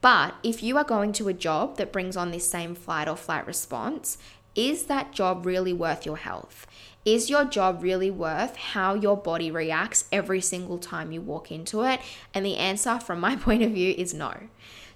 But 0.02 0.36
if 0.44 0.64
you 0.64 0.78
are 0.78 0.86
going 0.86 1.12
to 1.14 1.28
a 1.28 1.34
job 1.34 1.76
that 1.78 1.92
brings 1.92 2.16
on 2.16 2.32
this 2.32 2.50
same 2.50 2.76
flight 2.76 3.10
or 3.10 3.18
flight 3.18 3.46
response, 3.46 4.18
is 4.56 4.84
that 4.84 5.12
job 5.12 5.46
really 5.46 5.74
worth 5.74 6.06
your 6.06 6.18
health? 6.18 6.66
Is 7.06 7.30
your 7.30 7.46
job 7.46 7.82
really 7.82 8.12
worth 8.12 8.56
how 8.56 8.94
your 8.94 9.18
body 9.18 9.52
reacts 9.52 10.06
every 10.12 10.42
single 10.42 10.78
time 10.78 11.12
you 11.12 11.22
walk 11.22 11.52
into 11.52 11.84
it? 11.84 12.00
And 12.34 12.46
the 12.46 12.58
answer, 12.58 13.00
from 13.00 13.20
my 13.20 13.36
point 13.48 13.64
of 13.64 13.72
view, 13.72 13.94
is 13.98 14.14
no. 14.14 14.34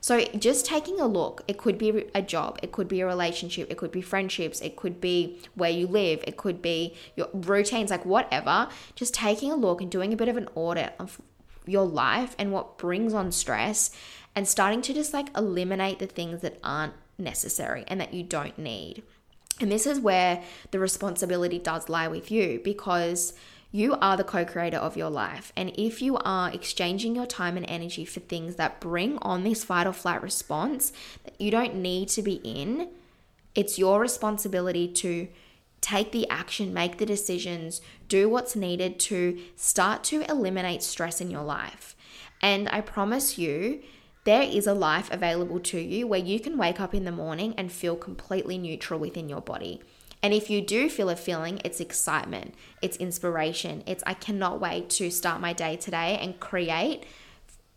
So 0.04 0.22
just 0.38 0.66
taking 0.66 1.00
a 1.00 1.08
look, 1.08 1.44
it 1.48 1.58
could 1.58 1.78
be 1.78 2.08
a 2.14 2.22
job, 2.22 2.60
it 2.62 2.74
could 2.74 2.90
be 2.90 3.00
a 3.00 3.06
relationship, 3.06 3.72
it 3.72 3.78
could 3.78 3.94
be 3.94 4.02
friendships, 4.02 4.60
it 4.60 4.76
could 4.76 5.00
be 5.00 5.40
where 5.56 5.70
you 5.70 5.88
live, 5.88 6.22
it 6.28 6.36
could 6.36 6.62
be 6.62 6.94
your 7.16 7.30
routines, 7.32 7.90
like 7.90 8.06
whatever. 8.06 8.68
Just 8.96 9.14
taking 9.14 9.50
a 9.50 9.56
look 9.56 9.80
and 9.80 9.90
doing 9.90 10.12
a 10.12 10.18
bit 10.18 10.28
of 10.28 10.36
an 10.36 10.50
audit 10.56 10.94
of 11.00 11.22
your 11.66 11.86
life 11.86 12.36
and 12.38 12.52
what 12.52 12.78
brings 12.78 13.14
on 13.14 13.32
stress 13.32 13.92
and 14.36 14.46
starting 14.46 14.82
to 14.82 14.94
just 14.94 15.14
like 15.14 15.30
eliminate 15.38 16.00
the 16.00 16.08
things 16.08 16.42
that 16.42 16.60
aren't 16.66 16.96
necessary 17.18 17.86
and 17.88 18.02
that 18.02 18.14
you 18.14 18.24
don't 18.24 18.60
need. 18.60 19.04
And 19.62 19.72
this 19.72 19.88
is 19.88 20.02
where 20.02 20.44
the 20.72 20.80
responsibility 20.80 21.60
does 21.60 21.88
lie 21.88 22.10
with 22.10 22.30
you 22.30 22.60
because 22.62 23.32
you 23.74 23.96
are 23.96 24.16
the 24.16 24.24
co 24.24 24.46
creator 24.46 24.78
of 24.78 24.96
your 24.96 25.10
life. 25.10 25.52
And 25.58 25.74
if 25.76 26.00
you 26.00 26.16
are 26.18 26.52
exchanging 26.52 27.16
your 27.16 27.26
time 27.26 27.58
and 27.58 27.66
energy 27.68 28.06
for 28.06 28.20
things 28.20 28.56
that 28.56 28.80
bring 28.80 29.18
on 29.18 29.44
this 29.44 29.64
fight 29.64 29.88
or 29.88 29.94
flight 29.94 30.22
response 30.22 30.94
that 31.26 31.42
you 31.42 31.50
don't 31.50 31.76
need 31.76 32.08
to 32.10 32.22
be 32.22 32.36
in, 32.44 32.90
it's 33.56 33.80
your 33.80 34.00
responsibility 34.00 34.88
to 34.88 35.28
take 35.82 36.12
the 36.12 36.30
action, 36.30 36.72
make 36.72 37.00
the 37.00 37.06
decisions, 37.06 37.82
do 38.08 38.30
what's 38.30 38.56
needed 38.56 39.00
to 39.00 39.40
start 39.56 40.04
to 40.04 40.22
eliminate 40.30 40.84
stress 40.84 41.20
in 41.20 41.32
your 41.32 41.44
life. 41.44 41.96
And 42.44 42.70
I 42.70 42.82
promise 42.82 43.40
you, 43.40 43.82
there 44.24 44.44
is 44.44 44.68
a 44.68 44.74
life 44.76 45.10
available 45.12 45.60
to 45.60 45.80
you 45.80 46.06
where 46.06 46.20
you 46.20 46.40
can 46.40 46.60
wake 46.60 46.80
up 46.80 46.94
in 46.94 47.06
the 47.06 47.12
morning 47.12 47.56
and 47.58 47.72
feel 47.72 47.96
completely 47.96 48.60
neutral 48.60 49.00
within 49.00 49.30
your 49.30 49.42
body. 49.42 49.82
And 50.24 50.34
if 50.34 50.50
you 50.50 50.62
do 50.62 50.90
feel 50.90 51.10
a 51.10 51.18
feeling, 51.18 51.60
it's 51.66 51.82
excitement, 51.82 52.56
it's 52.82 52.96
inspiration, 52.96 53.84
it's 53.86 54.04
I 54.08 54.14
cannot 54.14 54.62
wait 54.62 54.90
to 54.92 55.12
start 55.12 55.42
my 55.42 55.52
day 55.52 55.76
today 55.76 56.18
and 56.20 56.40
create 56.40 57.04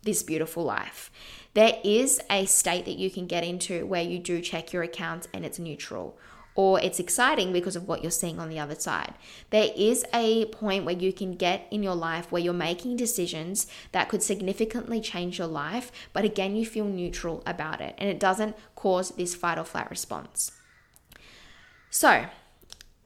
this 0.03 0.23
beautiful 0.23 0.63
life. 0.63 1.11
There 1.53 1.77
is 1.83 2.21
a 2.31 2.45
state 2.45 2.85
that 2.85 2.97
you 2.97 3.11
can 3.11 3.27
get 3.27 3.43
into 3.43 3.85
where 3.85 4.01
you 4.01 4.17
do 4.17 4.39
check 4.39 4.71
your 4.71 4.83
accounts 4.83 5.27
and 5.33 5.43
it's 5.43 5.59
neutral 5.59 6.17
or 6.55 6.79
it's 6.79 6.99
exciting 6.99 7.51
because 7.51 7.75
of 7.75 7.87
what 7.87 8.01
you're 8.01 8.11
seeing 8.11 8.39
on 8.39 8.49
the 8.49 8.59
other 8.59 8.75
side. 8.75 9.13
There 9.51 9.69
is 9.75 10.05
a 10.13 10.45
point 10.45 10.85
where 10.85 10.95
you 10.95 11.11
can 11.11 11.33
get 11.33 11.67
in 11.69 11.83
your 11.83 11.95
life 11.95 12.31
where 12.31 12.41
you're 12.41 12.53
making 12.53 12.95
decisions 12.95 13.67
that 13.91 14.07
could 14.07 14.23
significantly 14.23 15.01
change 15.01 15.37
your 15.37 15.47
life, 15.47 15.91
but 16.13 16.25
again, 16.25 16.55
you 16.55 16.65
feel 16.65 16.85
neutral 16.85 17.43
about 17.45 17.81
it 17.81 17.93
and 17.97 18.09
it 18.09 18.19
doesn't 18.19 18.55
cause 18.75 19.11
this 19.11 19.35
fight 19.35 19.59
or 19.59 19.65
flight 19.65 19.89
response. 19.89 20.51
So, 21.89 22.25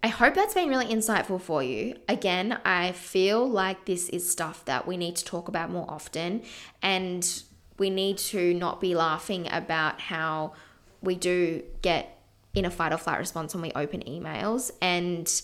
I 0.03 0.07
hope 0.07 0.33
that's 0.33 0.55
been 0.55 0.69
really 0.69 0.87
insightful 0.87 1.39
for 1.39 1.61
you. 1.61 1.95
Again, 2.09 2.59
I 2.65 2.91
feel 2.91 3.47
like 3.47 3.85
this 3.85 4.09
is 4.09 4.29
stuff 4.29 4.65
that 4.65 4.87
we 4.87 4.97
need 4.97 5.15
to 5.17 5.25
talk 5.25 5.47
about 5.47 5.69
more 5.69 5.85
often, 5.87 6.41
and 6.81 7.43
we 7.77 7.89
need 7.89 8.17
to 8.17 8.53
not 8.55 8.81
be 8.81 8.95
laughing 8.95 9.47
about 9.51 10.01
how 10.01 10.53
we 11.01 11.15
do 11.15 11.63
get 11.81 12.17
in 12.53 12.65
a 12.65 12.69
fight 12.71 12.93
or 12.93 12.97
flight 12.97 13.19
response 13.19 13.53
when 13.53 13.61
we 13.61 13.71
open 13.73 14.01
emails 14.01 14.71
and 14.81 15.41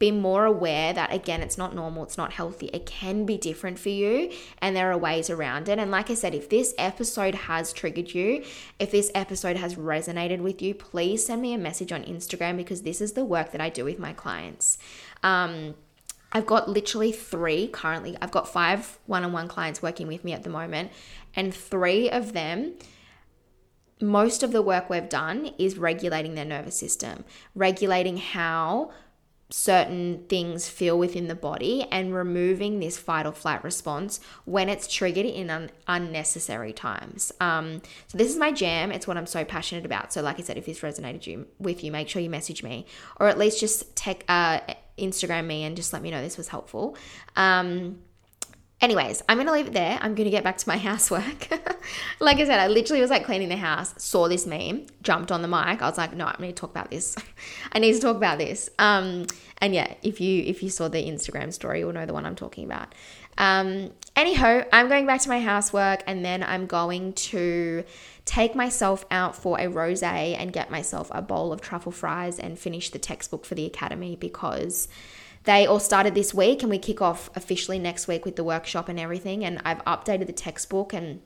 be 0.00 0.10
more 0.10 0.46
aware 0.46 0.92
that 0.94 1.12
again 1.12 1.42
it's 1.42 1.58
not 1.58 1.74
normal 1.74 2.02
it's 2.02 2.16
not 2.16 2.32
healthy 2.32 2.66
it 2.72 2.86
can 2.86 3.26
be 3.26 3.36
different 3.36 3.78
for 3.78 3.90
you 3.90 4.32
and 4.58 4.74
there 4.74 4.90
are 4.90 4.98
ways 4.98 5.28
around 5.30 5.68
it 5.68 5.78
and 5.78 5.90
like 5.90 6.10
i 6.10 6.14
said 6.14 6.34
if 6.34 6.48
this 6.48 6.74
episode 6.78 7.34
has 7.34 7.72
triggered 7.72 8.12
you 8.12 8.42
if 8.78 8.90
this 8.90 9.12
episode 9.14 9.56
has 9.56 9.74
resonated 9.76 10.40
with 10.40 10.60
you 10.60 10.74
please 10.74 11.24
send 11.24 11.40
me 11.40 11.52
a 11.52 11.58
message 11.58 11.92
on 11.92 12.02
instagram 12.04 12.56
because 12.56 12.82
this 12.82 13.00
is 13.00 13.12
the 13.12 13.24
work 13.24 13.52
that 13.52 13.60
i 13.60 13.68
do 13.68 13.84
with 13.84 14.00
my 14.00 14.12
clients 14.12 14.78
um, 15.22 15.74
I've 16.32 16.46
got 16.46 16.68
literally 16.68 17.10
three 17.10 17.66
currently. 17.66 18.16
I've 18.22 18.30
got 18.30 18.48
five 18.48 18.98
one 19.06 19.24
on 19.24 19.32
one 19.32 19.48
clients 19.48 19.82
working 19.82 20.06
with 20.06 20.24
me 20.24 20.32
at 20.32 20.44
the 20.44 20.48
moment, 20.48 20.92
and 21.34 21.52
three 21.52 22.08
of 22.08 22.32
them 22.32 22.74
most 24.00 24.42
of 24.42 24.52
the 24.52 24.62
work 24.62 24.88
we've 24.88 25.08
done 25.08 25.50
is 25.58 25.76
regulating 25.76 26.34
their 26.34 26.44
nervous 26.44 26.76
system, 26.76 27.24
regulating 27.54 28.16
how 28.16 28.90
certain 29.50 30.24
things 30.28 30.68
feel 30.68 30.98
within 30.98 31.28
the 31.28 31.34
body 31.34 31.86
and 31.90 32.14
removing 32.14 32.78
this 32.78 32.96
fight 32.96 33.26
or 33.26 33.32
flight 33.32 33.62
response 33.64 34.20
when 34.44 34.68
it's 34.68 34.86
triggered 34.86 35.26
in 35.26 35.50
un- 35.50 35.70
unnecessary 35.86 36.72
times. 36.72 37.32
Um, 37.40 37.82
so 38.06 38.16
this 38.16 38.30
is 38.30 38.36
my 38.36 38.52
jam. 38.52 38.92
It's 38.92 39.06
what 39.06 39.16
I'm 39.16 39.26
so 39.26 39.44
passionate 39.44 39.84
about. 39.84 40.12
So 40.12 40.22
like 40.22 40.38
I 40.38 40.42
said, 40.42 40.56
if 40.56 40.66
this 40.66 40.80
resonated 40.80 41.26
you, 41.26 41.46
with 41.58 41.82
you, 41.82 41.90
make 41.90 42.08
sure 42.08 42.22
you 42.22 42.30
message 42.30 42.62
me 42.62 42.86
or 43.18 43.26
at 43.26 43.38
least 43.38 43.60
just 43.60 43.94
take 43.96 44.24
uh, 44.28 44.60
Instagram 44.98 45.46
me 45.46 45.64
and 45.64 45.76
just 45.76 45.92
let 45.92 46.02
me 46.02 46.10
know 46.10 46.22
this 46.22 46.36
was 46.36 46.48
helpful. 46.48 46.96
Um, 47.36 47.98
Anyways, 48.80 49.22
I'm 49.28 49.36
to 49.44 49.52
leave 49.52 49.66
it 49.66 49.72
there. 49.74 49.98
I'm 50.00 50.14
to 50.14 50.30
get 50.30 50.42
back 50.42 50.56
to 50.56 50.68
my 50.68 50.78
housework. 50.88 51.48
like 52.20 52.38
I 52.38 52.44
said, 52.44 52.58
I 52.58 52.68
literally 52.68 53.00
was 53.00 53.10
like 53.10 53.24
cleaning 53.24 53.50
the 53.50 53.56
house, 53.56 53.94
saw 53.98 54.28
this 54.28 54.46
meme, 54.46 54.86
jumped 55.02 55.30
on 55.30 55.42
the 55.42 55.48
mic. 55.48 55.82
I 55.82 55.88
was 55.88 55.98
like, 55.98 56.14
no, 56.14 56.26
I'm 56.26 56.36
going 56.38 56.50
to 56.50 56.54
talk 56.54 56.70
about 56.70 56.90
this. 56.90 57.16
I 57.72 57.78
need 57.78 57.92
to 57.92 58.00
talk 58.00 58.16
about 58.16 58.38
this. 58.38 58.70
Um, 58.78 59.26
and 59.58 59.74
yeah, 59.74 59.92
if 60.02 60.20
you 60.20 60.42
if 60.44 60.62
you 60.62 60.70
saw 60.70 60.88
the 60.88 61.04
Instagram 61.04 61.52
story, 61.52 61.80
you'll 61.80 61.92
know 61.92 62.06
the 62.06 62.14
one 62.14 62.24
I'm 62.24 62.34
talking 62.34 62.64
about. 62.64 62.94
Um, 63.36 63.90
anyhow, 64.16 64.64
I'm 64.72 64.88
going 64.88 65.06
back 65.06 65.20
to 65.22 65.28
my 65.28 65.40
housework 65.40 66.02
and 66.06 66.24
then 66.24 66.42
I'm 66.42 66.66
going 66.66 67.12
to 67.14 67.84
take 68.24 68.54
myself 68.54 69.04
out 69.10 69.36
for 69.36 69.58
a 69.58 69.66
rosé 69.66 70.36
and 70.38 70.52
get 70.52 70.70
myself 70.70 71.10
a 71.12 71.20
bowl 71.20 71.52
of 71.52 71.60
truffle 71.60 71.92
fries 71.92 72.38
and 72.38 72.58
finish 72.58 72.90
the 72.90 72.98
textbook 72.98 73.44
for 73.44 73.54
the 73.54 73.66
academy 73.66 74.16
because 74.16 74.88
they 75.44 75.66
all 75.66 75.80
started 75.80 76.14
this 76.14 76.34
week 76.34 76.62
and 76.62 76.70
we 76.70 76.78
kick 76.78 77.00
off 77.00 77.30
officially 77.34 77.78
next 77.78 78.06
week 78.06 78.24
with 78.24 78.36
the 78.36 78.44
workshop 78.44 78.88
and 78.88 79.00
everything. 79.00 79.44
And 79.44 79.60
I've 79.64 79.84
updated 79.84 80.26
the 80.26 80.32
textbook 80.32 80.92
and 80.92 81.22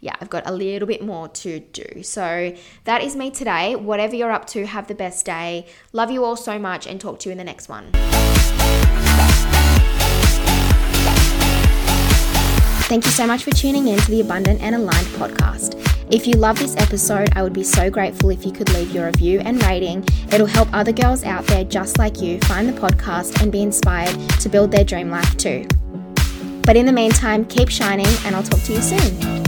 yeah, 0.00 0.14
I've 0.20 0.30
got 0.30 0.46
a 0.46 0.52
little 0.52 0.88
bit 0.88 1.02
more 1.02 1.28
to 1.28 1.60
do. 1.60 2.02
So 2.02 2.56
that 2.84 3.02
is 3.02 3.16
me 3.16 3.30
today. 3.30 3.76
Whatever 3.76 4.16
you're 4.16 4.32
up 4.32 4.46
to, 4.48 4.66
have 4.66 4.88
the 4.88 4.94
best 4.94 5.26
day. 5.26 5.66
Love 5.92 6.10
you 6.10 6.24
all 6.24 6.36
so 6.36 6.58
much 6.58 6.86
and 6.86 7.00
talk 7.00 7.18
to 7.20 7.28
you 7.28 7.32
in 7.32 7.38
the 7.38 7.44
next 7.44 7.68
one. 7.68 7.90
Thank 12.90 13.04
you 13.04 13.12
so 13.12 13.26
much 13.26 13.44
for 13.44 13.52
tuning 13.52 13.86
in 13.86 13.98
to 14.00 14.10
the 14.10 14.20
Abundant 14.20 14.60
and 14.60 14.74
Aligned 14.74 15.06
podcast. 15.08 15.89
If 16.10 16.26
you 16.26 16.34
love 16.34 16.58
this 16.58 16.76
episode, 16.76 17.28
I 17.36 17.42
would 17.44 17.52
be 17.52 17.62
so 17.62 17.88
grateful 17.88 18.30
if 18.30 18.44
you 18.44 18.50
could 18.50 18.68
leave 18.74 18.90
your 18.90 19.06
review 19.06 19.38
and 19.44 19.62
rating. 19.62 20.04
It'll 20.32 20.44
help 20.44 20.68
other 20.72 20.90
girls 20.90 21.22
out 21.22 21.46
there 21.46 21.62
just 21.62 21.98
like 21.98 22.20
you 22.20 22.40
find 22.40 22.68
the 22.68 22.72
podcast 22.72 23.40
and 23.40 23.52
be 23.52 23.62
inspired 23.62 24.18
to 24.40 24.48
build 24.48 24.72
their 24.72 24.82
dream 24.82 25.08
life 25.08 25.36
too. 25.36 25.68
But 26.62 26.76
in 26.76 26.86
the 26.86 26.92
meantime, 26.92 27.44
keep 27.44 27.68
shining, 27.68 28.08
and 28.24 28.34
I'll 28.34 28.42
talk 28.42 28.60
to 28.62 28.72
you 28.72 28.80
soon. 28.80 29.39